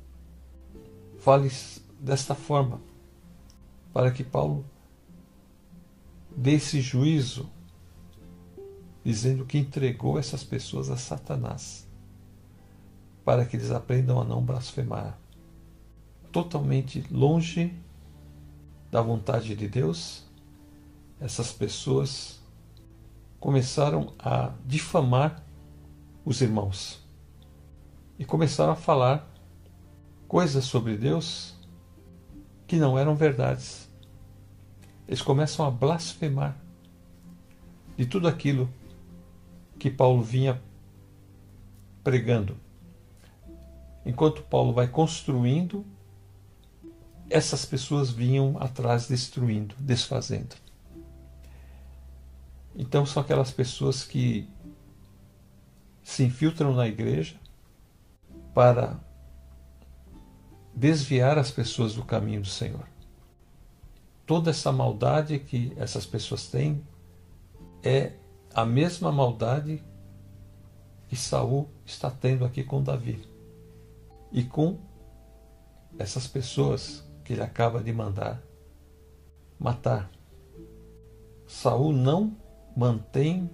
fale 1.20 1.52
desta 2.00 2.36
forma, 2.36 2.82
para 3.94 4.12
que 4.12 4.24
Paulo 4.24 4.66
desse 6.36 6.82
juízo, 6.82 7.50
dizendo 9.08 9.46
que 9.46 9.58
entregou 9.58 10.20
essas 10.20 10.44
pessoas 10.44 10.90
a 10.90 10.98
Satanás, 10.98 11.88
para 13.24 13.46
que 13.46 13.56
eles 13.56 13.72
aprendam 13.72 14.20
a 14.20 14.26
não 14.26 14.44
blasfemar. 14.44 15.18
Totalmente 16.30 17.06
longe 17.10 17.74
da 18.92 19.02
vontade 19.02 19.56
de 19.56 19.66
Deus, 19.66 20.26
essas 21.22 21.54
pessoas 21.54 22.42
começaram 23.40 24.14
a 24.20 24.52
difamar 24.66 25.42
os 26.26 26.42
irmãos 26.42 27.02
e 28.20 28.26
começaram 28.26 28.74
a 28.74 28.76
falar 28.76 29.26
coisas 30.28 30.66
sobre 30.66 30.98
Deus 30.98 31.56
que 32.68 32.76
não 32.76 33.00
eram 33.00 33.16
verdades 33.16 33.88
eles 35.08 35.22
começam 35.22 35.66
a 35.66 35.72
blasfemar 35.72 36.58
de 37.96 38.06
tudo 38.06 38.28
aquilo 38.28 38.70
que 39.80 39.90
Paulo 39.90 40.22
vinha 40.22 40.62
pregando. 42.04 42.58
Enquanto 44.06 44.44
Paulo 44.44 44.74
vai 44.74 44.88
construindo, 44.88 45.86
essas 47.30 47.66
pessoas 47.66 48.10
vinham 48.10 48.58
atrás 48.60 49.08
destruindo, 49.08 49.76
desfazendo. 49.80 50.56
Então 52.76 53.06
são 53.06 53.22
aquelas 53.22 53.52
pessoas 53.52 54.04
que 54.04 54.48
se 56.04 56.24
infiltram 56.24 56.74
na 56.74 56.88
igreja 56.88 57.36
para 58.54 59.00
desviar 60.74 61.38
as 61.38 61.52
pessoas 61.52 61.96
do 61.96 62.04
caminho 62.06 62.42
do 62.42 62.48
Senhor 62.48 62.88
toda 64.28 64.50
essa 64.52 64.72
maldade 64.74 65.40
que 65.40 65.72
essas 65.78 66.06
pessoas 66.06 66.48
têm 66.48 66.84
é 67.82 68.12
a 68.58 68.66
mesma 68.66 69.12
maldade 69.12 69.84
que 71.08 71.16
Saul 71.16 71.70
está 71.86 72.10
tendo 72.10 72.44
aqui 72.44 72.64
com 72.64 72.82
Davi 72.82 73.24
e 74.32 74.44
com 74.44 74.80
essas 76.00 76.26
pessoas 76.26 77.08
que 77.24 77.34
ele 77.34 77.44
acaba 77.44 77.84
de 77.84 77.94
mandar 77.94 78.42
matar. 79.60 80.10
Saul 81.46 81.94
não 81.94 82.36
mantém 82.76 83.48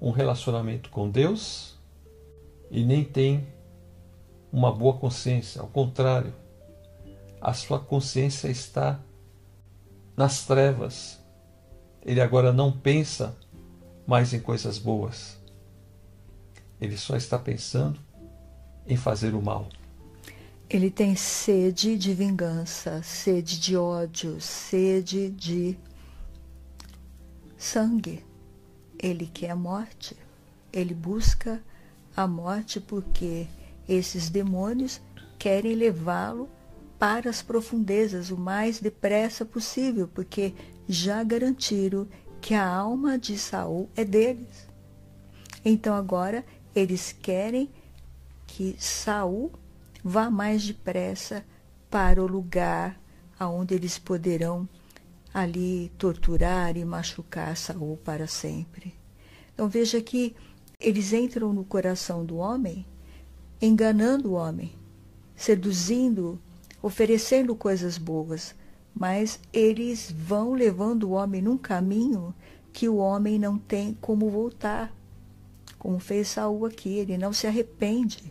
um 0.00 0.12
relacionamento 0.12 0.88
com 0.90 1.10
Deus 1.10 1.76
e 2.70 2.84
nem 2.84 3.02
tem 3.02 3.44
uma 4.52 4.72
boa 4.72 4.98
consciência, 4.98 5.60
ao 5.60 5.66
contrário, 5.66 6.32
a 7.40 7.52
sua 7.52 7.80
consciência 7.80 8.46
está 8.46 9.00
nas 10.16 10.46
trevas. 10.46 11.20
Ele 12.02 12.20
agora 12.20 12.52
não 12.52 12.70
pensa 12.70 13.36
mais 14.10 14.34
em 14.34 14.40
coisas 14.40 14.76
boas. 14.76 15.38
Ele 16.80 16.96
só 16.96 17.14
está 17.14 17.38
pensando 17.38 18.00
em 18.84 18.96
fazer 18.96 19.36
o 19.36 19.40
mal. 19.40 19.68
Ele 20.68 20.90
tem 20.90 21.14
sede 21.14 21.96
de 21.96 22.12
vingança, 22.12 23.00
sede 23.04 23.60
de 23.60 23.76
ódio, 23.76 24.40
sede 24.40 25.30
de 25.30 25.78
sangue. 27.56 28.24
Ele 28.98 29.30
quer 29.32 29.50
a 29.50 29.56
morte. 29.56 30.16
Ele 30.72 30.92
busca 30.92 31.62
a 32.16 32.26
morte 32.26 32.80
porque 32.80 33.46
esses 33.88 34.28
demônios 34.28 35.00
querem 35.38 35.76
levá-lo 35.76 36.48
para 36.98 37.30
as 37.30 37.42
profundezas 37.42 38.30
o 38.30 38.36
mais 38.36 38.80
depressa 38.80 39.44
possível, 39.44 40.08
porque 40.12 40.52
já 40.88 41.22
garantiram 41.22 42.08
que 42.40 42.54
a 42.54 42.66
alma 42.66 43.18
de 43.18 43.38
Saul 43.38 43.88
é 43.96 44.04
deles. 44.04 44.68
Então 45.64 45.94
agora 45.94 46.44
eles 46.74 47.12
querem 47.12 47.68
que 48.46 48.76
Saul 48.78 49.52
vá 50.02 50.30
mais 50.30 50.64
depressa 50.64 51.44
para 51.90 52.22
o 52.22 52.26
lugar 52.26 52.98
aonde 53.38 53.74
eles 53.74 53.98
poderão 53.98 54.68
ali 55.32 55.92
torturar 55.98 56.76
e 56.76 56.84
machucar 56.84 57.56
Saul 57.56 57.96
para 57.98 58.26
sempre. 58.26 58.94
Então 59.54 59.68
veja 59.68 60.00
que 60.00 60.34
eles 60.78 61.12
entram 61.12 61.52
no 61.52 61.64
coração 61.64 62.24
do 62.24 62.36
homem, 62.36 62.86
enganando 63.60 64.30
o 64.30 64.32
homem, 64.32 64.74
seduzindo 65.36 66.40
oferecendo 66.82 67.54
coisas 67.54 67.98
boas, 67.98 68.54
mas 69.00 69.40
eles 69.50 70.12
vão 70.12 70.52
levando 70.52 71.04
o 71.04 71.12
homem 71.12 71.40
num 71.40 71.56
caminho 71.56 72.34
que 72.70 72.86
o 72.86 72.96
homem 72.96 73.38
não 73.38 73.56
tem 73.56 73.96
como 73.98 74.28
voltar. 74.28 74.94
Como 75.78 75.98
fez 75.98 76.28
Saul 76.28 76.66
aqui, 76.66 76.98
ele 76.98 77.16
não 77.16 77.32
se 77.32 77.46
arrepende. 77.46 78.30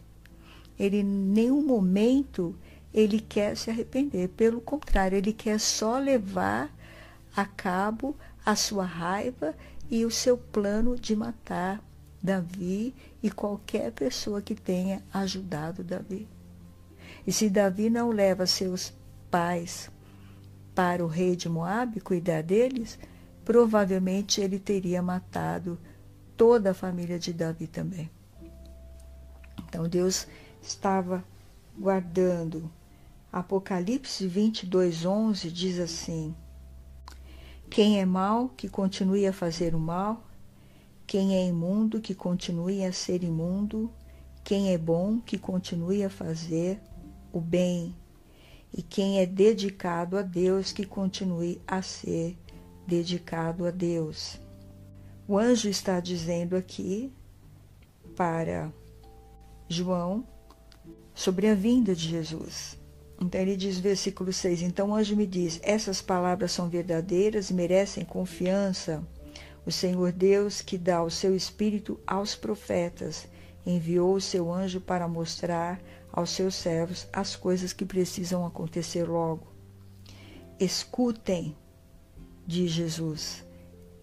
Ele 0.77 0.97
em 0.97 1.03
nenhum 1.03 1.65
momento 1.65 2.55
ele 2.93 3.19
quer 3.19 3.57
se 3.57 3.71
arrepender. 3.71 4.29
Pelo 4.29 4.61
contrário, 4.61 5.17
ele 5.17 5.33
quer 5.33 5.59
só 5.59 5.97
levar 5.97 6.71
a 7.35 7.45
cabo 7.45 8.15
a 8.45 8.55
sua 8.55 8.85
raiva 8.85 9.55
e 9.89 10.05
o 10.05 10.11
seu 10.11 10.37
plano 10.37 10.95
de 10.95 11.15
matar 11.15 11.83
Davi 12.21 12.93
e 13.23 13.31
qualquer 13.31 13.91
pessoa 13.91 14.39
que 14.39 14.53
tenha 14.53 15.01
ajudado 15.11 15.83
Davi. 15.83 16.27
E 17.25 17.31
se 17.31 17.49
Davi 17.49 17.89
não 17.89 18.11
leva 18.11 18.45
seus 18.45 18.93
pais 19.31 19.89
para 20.79 21.03
o 21.03 21.09
rei 21.09 21.35
de 21.35 21.49
Moabe 21.49 21.99
cuidar 21.99 22.41
deles, 22.41 22.97
provavelmente 23.43 24.39
ele 24.39 24.57
teria 24.57 25.01
matado 25.01 25.77
toda 26.37 26.71
a 26.71 26.73
família 26.73 27.19
de 27.19 27.33
Davi 27.33 27.67
também. 27.67 28.09
Então 29.67 29.89
Deus 29.89 30.25
estava 30.61 31.21
guardando. 31.77 32.71
Apocalipse 33.29 34.25
22, 34.25 35.05
11 35.05 35.51
diz 35.51 35.79
assim: 35.79 36.33
Quem 37.69 37.99
é 37.99 38.05
mau, 38.05 38.47
que 38.47 38.69
continue 38.69 39.27
a 39.27 39.33
fazer 39.33 39.75
o 39.75 39.79
mal, 39.79 40.23
quem 41.05 41.35
é 41.35 41.45
imundo, 41.45 41.99
que 41.99 42.15
continue 42.15 42.85
a 42.85 42.93
ser 42.93 43.21
imundo, 43.21 43.91
quem 44.45 44.71
é 44.71 44.77
bom, 44.77 45.19
que 45.19 45.37
continue 45.37 46.05
a 46.05 46.09
fazer 46.09 46.79
o 47.33 47.41
bem, 47.41 47.93
e 48.73 48.81
quem 48.81 49.19
é 49.19 49.25
dedicado 49.25 50.17
a 50.17 50.21
Deus, 50.21 50.71
que 50.71 50.85
continue 50.85 51.61
a 51.67 51.81
ser 51.81 52.37
dedicado 52.85 53.65
a 53.65 53.71
Deus. 53.71 54.39
O 55.27 55.37
anjo 55.37 55.69
está 55.69 55.99
dizendo 55.99 56.55
aqui 56.55 57.11
para 58.15 58.71
João 59.67 60.25
sobre 61.13 61.47
a 61.47 61.55
vinda 61.55 61.95
de 61.95 62.07
Jesus. 62.07 62.77
Então 63.21 63.39
ele 63.39 63.55
diz, 63.55 63.77
versículo 63.77 64.31
6: 64.31 64.61
Então 64.61 64.89
o 64.89 64.95
anjo 64.95 65.15
me 65.15 65.27
diz: 65.27 65.59
Essas 65.61 66.01
palavras 66.01 66.51
são 66.51 66.69
verdadeiras 66.69 67.49
e 67.49 67.53
merecem 67.53 68.05
confiança. 68.05 69.03
O 69.65 69.71
Senhor 69.71 70.11
Deus, 70.11 70.61
que 70.61 70.77
dá 70.77 71.03
o 71.03 71.11
seu 71.11 71.35
espírito 71.35 71.99
aos 72.07 72.35
profetas, 72.35 73.27
enviou 73.65 74.15
o 74.15 74.21
seu 74.21 74.51
anjo 74.51 74.79
para 74.79 75.07
mostrar 75.07 75.79
aos 76.19 76.31
seus 76.31 76.55
servos 76.55 77.07
as 77.13 77.35
coisas 77.35 77.73
que 77.73 77.85
precisam 77.85 78.45
acontecer 78.45 79.05
logo. 79.05 79.47
Escutem, 80.59 81.55
diz 82.45 82.71
Jesus. 82.71 83.45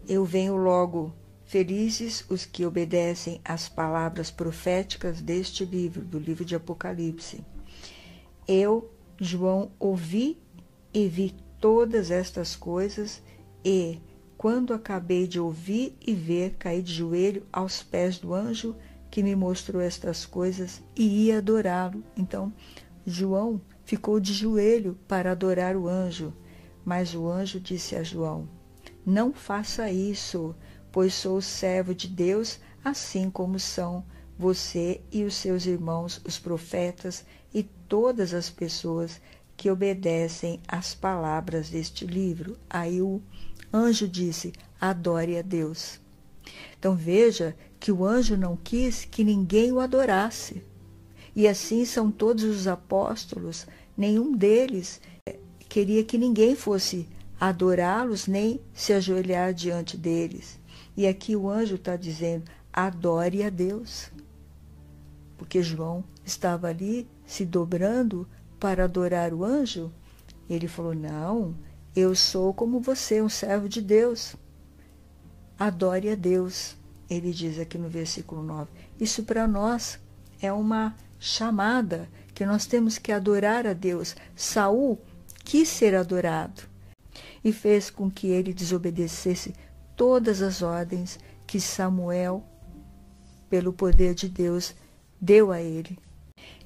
Eu 0.09 0.25
venho 0.25 0.57
logo. 0.57 1.15
Felizes 1.45 2.25
os 2.29 2.45
que 2.45 2.67
obedecem 2.67 3.41
às 3.45 3.69
palavras 3.69 4.33
proféticas 4.33 5.21
deste 5.21 5.65
livro, 5.65 6.05
do 6.05 6.19
livro 6.19 6.45
de 6.45 6.57
Apocalipse. 6.57 7.45
Eu, 8.49 8.91
João, 9.21 9.71
ouvi 9.79 10.43
e 10.93 11.07
vi 11.07 11.35
todas 11.61 12.11
estas 12.11 12.57
coisas 12.57 13.23
e, 13.65 14.01
quando 14.37 14.75
acabei 14.75 15.29
de 15.29 15.39
ouvir 15.39 15.97
e 16.05 16.15
ver, 16.15 16.57
caí 16.59 16.83
de 16.83 16.93
joelho 16.93 17.47
aos 17.53 17.83
pés 17.83 18.19
do 18.19 18.35
anjo 18.35 18.75
que 19.17 19.23
me 19.23 19.35
mostrou 19.35 19.81
estas 19.81 20.27
coisas 20.27 20.83
e 20.95 21.25
ia 21.25 21.39
adorá-lo. 21.39 22.05
Então, 22.15 22.53
João 23.07 23.59
ficou 23.83 24.21
de 24.21 24.35
joelho 24.35 24.99
para 25.09 25.33
adorar 25.33 25.75
o 25.75 25.89
anjo. 25.89 26.35
Mas 26.85 27.15
o 27.15 27.27
anjo 27.27 27.59
disse 27.59 27.97
a 27.97 28.03
João: 28.03 28.47
Não 29.07 29.33
faça 29.33 29.91
isso, 29.91 30.55
pois 30.93 31.15
sou 31.15 31.41
servo 31.41 31.95
de 31.95 32.09
Deus, 32.09 32.61
assim 32.85 33.31
como 33.31 33.59
são 33.59 34.05
você 34.39 35.01
e 35.11 35.25
os 35.25 35.35
seus 35.35 35.65
irmãos, 35.65 36.21
os 36.23 36.39
profetas, 36.39 37.25
e 37.55 37.63
todas 37.63 38.35
as 38.35 38.51
pessoas 38.51 39.19
que 39.57 39.71
obedecem 39.71 40.61
às 40.69 40.95
palavras 40.95 41.71
deste 41.71 42.05
livro. 42.05 42.59
Aí 42.69 43.01
o 43.01 43.23
anjo 43.73 44.07
disse: 44.07 44.53
Adore 44.79 45.39
a 45.39 45.43
Deus. 45.43 46.05
Então 46.79 46.95
veja 46.95 47.57
que 47.79 47.93
o 47.93 48.05
anjo 48.05 48.37
não 48.37 48.57
quis 48.57 49.05
que 49.05 49.25
ninguém 49.25 49.73
o 49.73 49.81
adorasse. 49.81 50.63
E 51.35 51.47
assim 51.47 51.85
são 51.85 52.11
todos 52.11 52.45
os 52.45 52.67
apóstolos, 52.67 53.67
nenhum 53.97 54.33
deles 54.33 55.01
eh, 55.27 55.39
queria 55.69 56.03
que 56.03 56.17
ninguém 56.17 56.57
fosse 56.57 57.07
adorá-los 57.39 58.27
nem 58.27 58.61
se 58.73 58.93
ajoelhar 58.93 59.53
diante 59.53 59.97
deles. 59.97 60.59
E 60.97 61.07
aqui 61.07 61.37
o 61.37 61.49
anjo 61.49 61.75
está 61.75 61.95
dizendo: 61.97 62.45
adore 62.73 63.43
a 63.43 63.51
Deus. 63.51 64.11
Porque 65.37 65.63
João 65.63 66.03
estava 66.25 66.69
ali 66.69 67.07
se 67.27 67.45
dobrando 67.45 68.27
para 68.59 68.85
adorar 68.85 69.35
o 69.35 69.45
anjo. 69.45 69.93
Ele 70.49 70.67
falou: 70.67 70.95
Não, 70.95 71.55
eu 71.95 72.15
sou 72.15 72.55
como 72.55 72.81
você, 72.81 73.21
um 73.21 73.29
servo 73.29 73.69
de 73.69 73.83
Deus. 73.83 74.35
Adore 75.59 76.11
a 76.11 76.15
Deus, 76.15 76.77
ele 77.09 77.33
diz 77.33 77.59
aqui 77.59 77.79
no 77.79 77.89
versículo 77.89 78.43
9. 78.43 78.71
Isso 79.01 79.23
para 79.23 79.49
nós 79.49 79.99
é 80.41 80.53
uma 80.53 80.95
chamada 81.19 82.09
que 82.35 82.45
nós 82.45 82.67
temos 82.67 82.99
que 82.99 83.11
adorar 83.11 83.67
a 83.67 83.73
Deus. 83.73 84.15
Saul 84.35 84.99
quis 85.43 85.69
ser 85.69 85.95
adorado 85.95 86.63
e 87.43 87.53
fez 87.53 87.89
com 87.89 88.11
que 88.11 88.27
ele 88.27 88.53
desobedecesse 88.53 89.55
todas 89.97 90.43
as 90.43 90.61
ordens 90.61 91.19
que 91.47 91.59
Samuel, 91.59 92.45
pelo 93.49 93.73
poder 93.73 94.15
de 94.15 94.29
Deus, 94.29 94.75
deu 95.19 95.53
a 95.53 95.63
ele. 95.63 95.99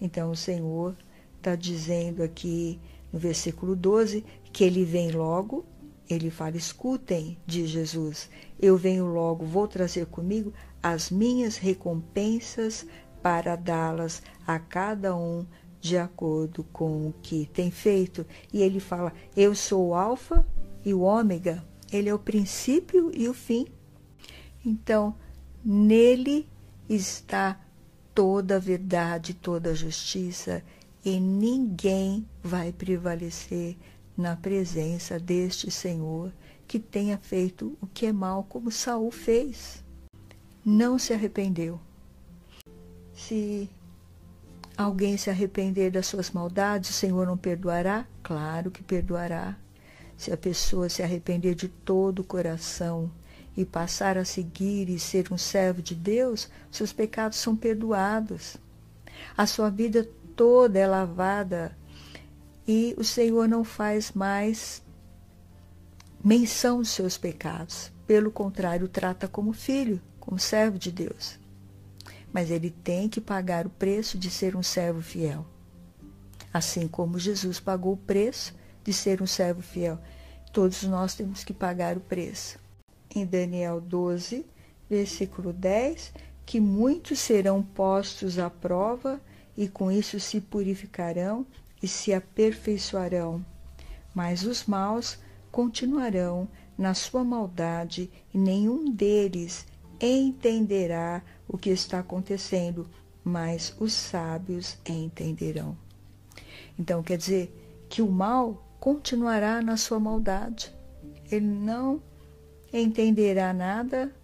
Então 0.01 0.32
o 0.32 0.36
Senhor 0.36 0.97
está 1.36 1.55
dizendo 1.55 2.24
aqui 2.24 2.80
no 3.12 3.20
versículo 3.20 3.76
12 3.76 4.24
que 4.53 4.64
ele 4.64 4.84
vem 4.84 5.12
logo. 5.12 5.64
Ele 6.11 6.31
fala: 6.31 6.57
escutem, 6.57 7.39
diz 7.47 7.71
Jesus, 7.71 8.29
eu 8.61 8.77
venho 8.77 9.07
logo, 9.07 9.47
vou 9.47 9.69
trazer 9.69 10.07
comigo 10.07 10.53
as 10.83 11.11
minhas 11.11 11.57
recompensas 11.57 12.85
para 13.23 13.55
dá-las 13.55 14.23
a 14.47 14.59
cada 14.59 15.15
um 15.15 15.47
de 15.81 15.97
acordo 15.97 16.65
com 16.65 17.09
o 17.09 17.15
que 17.23 17.47
tem 17.53 17.71
feito. 17.71 18.27
E 18.53 18.61
ele 18.61 18.81
fala: 18.81 19.13
Eu 19.37 19.55
sou 19.55 19.89
o 19.89 19.95
Alfa 19.95 20.45
e 20.85 20.93
o 20.93 21.01
Ômega, 21.01 21.65
ele 21.93 22.09
é 22.09 22.15
o 22.15 22.19
princípio 22.19 23.11
e 23.15 23.29
o 23.29 23.35
fim. 23.35 23.67
Então, 24.65 25.15
nele 25.65 26.49
está 26.89 27.59
toda 28.15 28.57
a 28.57 28.59
verdade, 28.59 29.33
toda 29.35 29.71
a 29.71 29.75
justiça, 29.75 30.63
e 31.05 31.19
ninguém 31.19 32.27
vai 32.43 32.73
prevalecer 32.73 33.77
na 34.21 34.37
presença 34.37 35.18
deste 35.18 35.71
Senhor 35.71 36.33
que 36.68 36.79
tenha 36.79 37.18
feito 37.18 37.77
o 37.81 37.87
que 37.87 38.07
é 38.07 38.12
mal, 38.12 38.45
como 38.45 38.71
Saul 38.71 39.11
fez. 39.11 39.83
Não 40.64 40.99
se 40.99 41.12
arrependeu. 41.12 41.81
Se 43.12 43.68
alguém 44.77 45.16
se 45.16 45.31
arrepender 45.31 45.91
das 45.91 46.07
suas 46.07 46.31
maldades, 46.31 46.91
o 46.91 46.93
Senhor 46.93 47.27
não 47.27 47.37
perdoará? 47.37 48.07
Claro 48.23 48.71
que 48.71 48.83
perdoará. 48.83 49.57
Se 50.16 50.31
a 50.31 50.37
pessoa 50.37 50.89
se 50.89 51.03
arrepender 51.03 51.55
de 51.55 51.68
todo 51.68 52.21
o 52.21 52.25
coração 52.25 53.11
e 53.57 53.64
passar 53.64 54.16
a 54.16 54.25
seguir 54.25 54.89
e 54.89 54.99
ser 54.99 55.33
um 55.33 55.39
servo 55.39 55.83
de 55.83 55.95
Deus, 55.95 56.49
seus 56.71 56.93
pecados 56.93 57.39
são 57.39 57.57
perdoados. 57.57 58.59
A 59.37 59.47
sua 59.47 59.71
vida 59.71 60.09
toda 60.37 60.79
é 60.79 60.87
lavada 60.87 61.77
e 62.73 62.95
o 62.97 63.03
Senhor 63.03 63.49
não 63.49 63.64
faz 63.64 64.12
mais 64.12 64.81
menção 66.23 66.79
dos 66.79 66.91
seus 66.91 67.18
pecados. 67.18 67.91
Pelo 68.07 68.31
contrário, 68.31 68.87
trata 68.87 69.27
como 69.27 69.53
filho, 69.53 70.01
como 70.21 70.39
servo 70.39 70.79
de 70.79 70.93
Deus. 70.93 71.37
Mas 72.33 72.49
ele 72.49 72.71
tem 72.71 73.09
que 73.09 73.21
pagar 73.21 73.66
o 73.66 73.71
preço 73.71 74.16
de 74.16 74.31
ser 74.31 74.55
um 74.55 74.62
servo 74.62 75.03
fiel. 75.03 75.45
Assim 76.55 76.87
como 76.87 77.18
Jesus 77.18 77.59
pagou 77.59 77.95
o 77.95 77.97
preço 77.97 78.55
de 78.85 78.93
ser 78.93 79.21
um 79.21 79.27
servo 79.27 79.62
fiel. 79.62 79.99
Todos 80.53 80.85
nós 80.85 81.16
temos 81.16 81.43
que 81.43 81.53
pagar 81.53 81.97
o 81.97 82.01
preço. 82.01 82.57
Em 83.12 83.27
Daniel 83.27 83.81
12, 83.81 84.47
versículo 84.89 85.53
10, 85.53 86.12
que 86.47 86.61
muitos 86.61 87.18
serão 87.18 87.64
postos 87.64 88.39
à 88.39 88.49
prova 88.49 89.21
e 89.57 89.66
com 89.66 89.91
isso 89.91 90.21
se 90.21 90.41
purificarão 90.41 91.45
e 91.83 91.89
se 91.89 92.12
aperfeiçoarão, 92.12 93.45
mas 94.14 94.45
os 94.45 94.66
maus 94.66 95.18
continuarão 95.51 96.49
na 96.76 96.95
sua 96.95 97.24
maldade 97.24 98.11
e 98.33 98.39
nenhum 98.39 98.91
deles 98.91 99.66
entenderá 100.01 101.22
o 101.47 101.59
que 101.59 101.70
está 101.70 101.99
acontecendo, 101.99 102.89
mas 103.22 103.74
os 103.78 103.93
sábios 103.93 104.78
entenderão. 104.87 105.76
Então 106.78 107.03
quer 107.03 107.18
dizer 107.18 107.85
que 107.89 108.01
o 108.01 108.11
mal 108.11 108.66
continuará 108.81 109.61
na 109.61 109.76
sua 109.76 110.01
maldade. 110.01 110.74
Ele 111.31 111.47
não 111.47 112.03
entenderá 112.72 113.53
nada, 113.53 114.14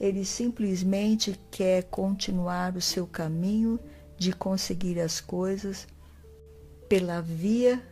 ele 0.00 0.24
simplesmente 0.24 1.38
quer 1.50 1.84
continuar 1.84 2.76
o 2.76 2.80
seu 2.80 3.06
caminho 3.06 3.78
de 4.16 4.32
conseguir 4.32 4.98
as 5.00 5.20
coisas 5.20 5.86
pela 6.88 7.20
via 7.20 7.82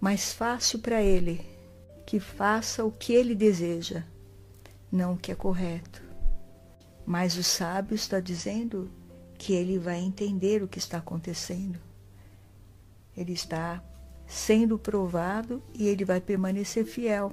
mais 0.00 0.32
fácil 0.32 0.78
para 0.78 1.02
ele, 1.02 1.40
que 2.04 2.20
faça 2.20 2.84
o 2.84 2.92
que 2.92 3.12
ele 3.12 3.34
deseja, 3.34 4.04
não 4.92 5.14
o 5.14 5.16
que 5.16 5.32
é 5.32 5.34
correto. 5.34 6.02
Mas 7.04 7.36
o 7.36 7.42
sábio 7.42 7.94
está 7.94 8.20
dizendo 8.20 8.90
que 9.38 9.52
ele 9.52 9.78
vai 9.78 9.98
entender 9.98 10.62
o 10.62 10.68
que 10.68 10.78
está 10.78 10.98
acontecendo. 10.98 11.78
Ele 13.16 13.32
está 13.32 13.82
sendo 14.26 14.78
provado 14.78 15.62
e 15.74 15.86
ele 15.86 16.04
vai 16.04 16.20
permanecer 16.20 16.84
fiel. 16.84 17.32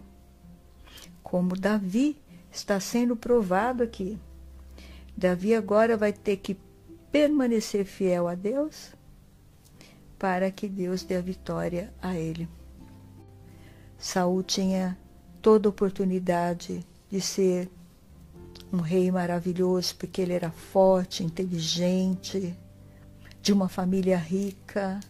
Como 1.21 1.57
Davi 1.57 2.21
está 2.51 2.79
sendo 2.79 3.15
provado 3.15 3.83
aqui. 3.83 4.17
Davi 5.17 5.53
agora 5.53 5.97
vai 5.97 6.13
ter 6.13 6.37
que 6.37 6.57
permanecer 7.11 7.85
fiel 7.85 8.27
a 8.27 8.35
Deus 8.35 8.93
para 10.23 10.49
que 10.49 10.69
Deus 10.69 11.03
dê 11.03 11.17
a 11.17 11.21
vitória 11.21 11.93
a 12.01 12.17
ele. 12.17 12.47
Saul 13.97 14.41
tinha 14.41 14.97
toda 15.41 15.67
oportunidade 15.67 16.87
de 17.09 17.19
ser 17.19 17.69
um 18.71 18.77
rei 18.77 19.11
maravilhoso 19.11 19.93
porque 19.97 20.21
ele 20.21 20.31
era 20.31 20.49
forte, 20.49 21.25
inteligente, 21.25 22.57
de 23.41 23.51
uma 23.51 23.67
família 23.67 24.15
rica, 24.17 25.01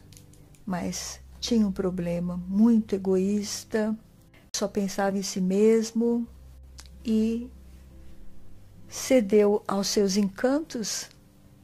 mas 0.66 1.20
tinha 1.40 1.68
um 1.68 1.72
problema 1.72 2.36
muito 2.48 2.96
egoísta, 2.96 3.96
só 4.52 4.68
pensava 4.68 5.16
em 5.16 5.22
si 5.22 5.40
mesmo 5.40 6.28
e 7.06 7.52
cedeu 8.90 9.62
aos 9.68 9.90
seus 9.90 10.18
encantos 10.18 11.08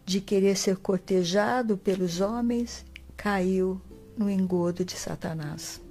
de 0.06 0.22
querer 0.22 0.56
ser 0.56 0.78
cortejado 0.78 1.76
pelos 1.80 2.22
homens, 2.22 2.86
caiu 3.20 3.82
no 4.18 4.30
engodo 4.30 4.86
de 4.86 4.96
Satanás. 4.96 5.82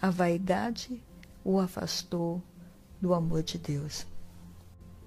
A 0.00 0.08
vaidade 0.08 1.02
o 1.44 1.58
afastou 1.58 2.42
do 2.98 3.12
amor 3.12 3.42
de 3.42 3.58
Deus. 3.58 4.06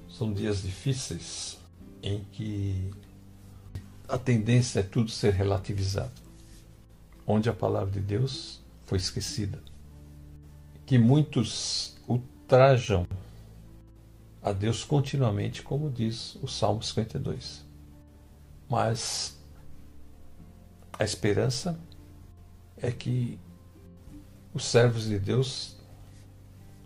São 0.07 0.31
dias 0.31 0.61
difíceis 0.61 1.57
em 2.03 2.23
que 2.31 2.91
a 4.07 4.15
tendência 4.15 4.81
é 4.81 4.83
tudo 4.83 5.09
ser 5.09 5.33
relativizado, 5.33 6.21
onde 7.25 7.49
a 7.49 7.53
palavra 7.53 7.89
de 7.89 7.99
Deus 7.99 8.61
foi 8.83 8.99
esquecida, 8.99 9.59
que 10.85 10.99
muitos 10.99 11.97
ultrajam 12.07 13.07
a 14.39 14.51
Deus 14.51 14.83
continuamente, 14.83 15.63
como 15.63 15.89
diz 15.89 16.35
o 16.43 16.47
Salmo 16.47 16.83
52. 16.83 17.65
Mas 18.69 19.40
a 21.01 21.03
esperança 21.03 21.79
é 22.77 22.91
que 22.91 23.39
os 24.53 24.63
servos 24.63 25.05
de 25.05 25.17
Deus 25.17 25.75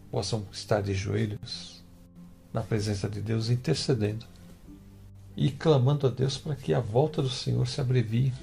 possam 0.10 0.48
estar 0.54 0.82
de 0.82 0.94
joelhos 0.94 1.84
na 2.54 2.62
presença 2.64 3.10
de 3.10 3.20
Deus, 3.20 3.50
intercedendo 3.50 4.26
e 5.36 5.52
clamando 5.52 6.08
a 6.08 6.10
Deus 6.10 6.38
para 6.38 6.56
que 6.56 6.74
a 6.74 6.80
volta 6.80 7.22
do 7.22 7.30
Senhor 7.30 7.68
se 7.68 7.82
abrevie 7.82 8.34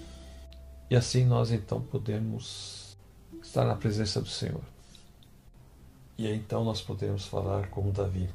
e 0.91 0.95
assim 0.95 1.25
nós 1.25 1.51
então 1.51 1.81
podemos 1.81 2.95
estar 3.43 3.65
na 3.65 3.75
presença 3.75 4.21
do 4.21 4.29
Senhor. 4.29 4.65
E 6.19 6.27
aí 6.27 6.37
então 6.37 6.65
nós 6.65 6.83
podemos 6.83 7.25
falar 7.25 7.71
como 7.71 7.93
Davi. 7.93 8.29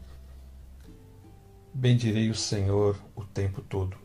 Bendirei 1.72 2.32
o 2.32 2.36
Senhor 2.36 3.00
o 3.16 3.24
tempo 3.24 3.62
todo. 3.62 3.96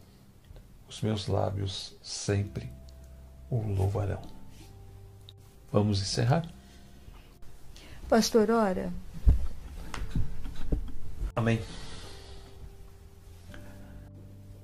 Os 0.87 1.01
meus 1.01 1.29
lábios 1.29 1.97
sempre 2.03 2.82
o 3.53 3.75
louvarão. 3.75 4.23
Vamos 5.71 6.01
encerrar? 6.01 6.49
Pastor, 8.09 8.51
ora. 8.51 8.91
Amém. 11.37 11.63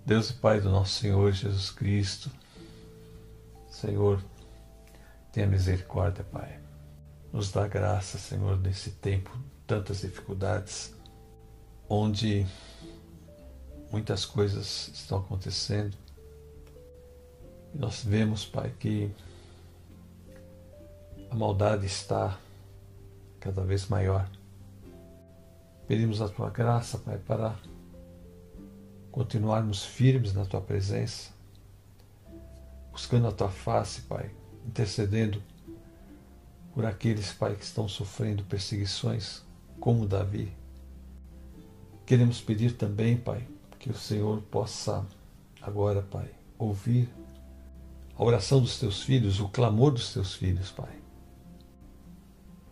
Deus 0.06 0.30
e 0.30 0.32
Pai 0.32 0.58
do 0.58 0.70
nosso 0.70 1.00
Senhor 1.00 1.32
Jesus 1.32 1.70
Cristo, 1.70 2.30
Senhor, 3.70 4.24
tenha 5.32 5.46
misericórdia, 5.46 6.24
Pai. 6.24 6.58
Nos 7.30 7.52
dá 7.52 7.68
graça, 7.68 8.16
Senhor, 8.16 8.58
nesse 8.58 8.92
tempo, 8.92 9.38
tantas 9.66 10.00
dificuldades, 10.00 10.94
onde 11.86 12.46
muitas 13.92 14.24
coisas 14.24 14.88
estão 14.94 15.18
acontecendo. 15.18 15.94
Nós 17.78 18.02
vemos, 18.02 18.44
Pai, 18.44 18.74
que 18.76 19.08
a 21.30 21.34
maldade 21.36 21.86
está 21.86 22.36
cada 23.38 23.62
vez 23.62 23.86
maior. 23.86 24.28
Pedimos 25.86 26.20
a 26.20 26.28
tua 26.28 26.50
graça, 26.50 26.98
Pai, 26.98 27.18
para 27.18 27.54
continuarmos 29.12 29.84
firmes 29.84 30.34
na 30.34 30.44
tua 30.44 30.60
presença, 30.60 31.30
buscando 32.90 33.28
a 33.28 33.32
tua 33.32 33.48
face, 33.48 34.00
Pai, 34.02 34.28
intercedendo 34.66 35.40
por 36.74 36.84
aqueles, 36.84 37.32
Pai, 37.32 37.54
que 37.54 37.64
estão 37.64 37.88
sofrendo 37.88 38.42
perseguições, 38.42 39.44
como 39.78 40.04
Davi. 40.04 40.52
Queremos 42.04 42.40
pedir 42.40 42.76
também, 42.76 43.16
Pai, 43.16 43.46
que 43.78 43.88
o 43.88 43.94
Senhor 43.94 44.42
possa 44.50 45.06
agora, 45.62 46.02
Pai, 46.02 46.28
ouvir 46.58 47.08
a 48.18 48.24
oração 48.24 48.60
dos 48.60 48.78
teus 48.78 49.02
filhos, 49.02 49.38
o 49.38 49.48
clamor 49.48 49.92
dos 49.92 50.12
teus 50.12 50.34
filhos, 50.34 50.70
Pai. 50.72 50.92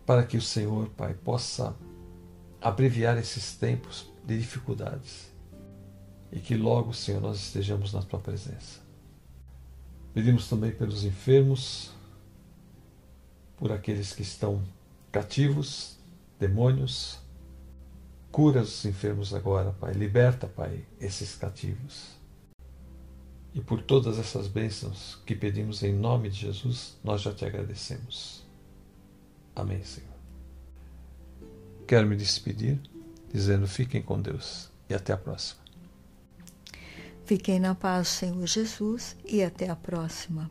Para 0.05 0.23
que 0.23 0.37
o 0.37 0.41
Senhor, 0.41 0.89
Pai, 0.89 1.13
possa 1.13 1.75
abreviar 2.61 3.17
esses 3.17 3.55
tempos 3.55 4.11
de 4.25 4.37
dificuldades 4.37 5.31
e 6.31 6.39
que 6.39 6.55
logo, 6.55 6.93
Senhor, 6.93 7.21
nós 7.21 7.37
estejamos 7.37 7.93
na 7.93 8.01
tua 8.01 8.19
presença. 8.19 8.81
Pedimos 10.13 10.49
também 10.49 10.71
pelos 10.71 11.05
enfermos, 11.05 11.91
por 13.55 13.71
aqueles 13.71 14.11
que 14.11 14.23
estão 14.23 14.61
cativos, 15.11 15.97
demônios, 16.37 17.19
Cura 18.37 18.61
os 18.61 18.85
enfermos 18.85 19.33
agora, 19.33 19.71
Pai. 19.71 19.93
Liberta, 19.93 20.47
Pai, 20.47 20.85
esses 20.99 21.35
cativos. 21.35 22.16
E 23.53 23.61
por 23.61 23.81
todas 23.81 24.19
essas 24.19 24.47
bênçãos 24.47 25.17
que 25.25 25.35
pedimos 25.35 25.81
em 25.83 25.93
nome 25.93 26.29
de 26.29 26.41
Jesus, 26.41 26.97
nós 27.03 27.21
já 27.21 27.33
te 27.33 27.45
agradecemos. 27.45 28.43
Amém, 29.55 29.83
Senhor. 29.83 30.07
Quero 31.87 32.07
me 32.07 32.15
despedir 32.15 32.79
dizendo: 33.31 33.67
fiquem 33.67 34.01
com 34.01 34.21
Deus 34.21 34.69
e 34.89 34.93
até 34.93 35.13
a 35.13 35.17
próxima. 35.17 35.61
Fiquem 37.25 37.59
na 37.59 37.75
paz, 37.75 38.07
Senhor 38.07 38.45
Jesus, 38.45 39.15
e 39.25 39.43
até 39.43 39.69
a 39.69 39.75
próxima. 39.75 40.49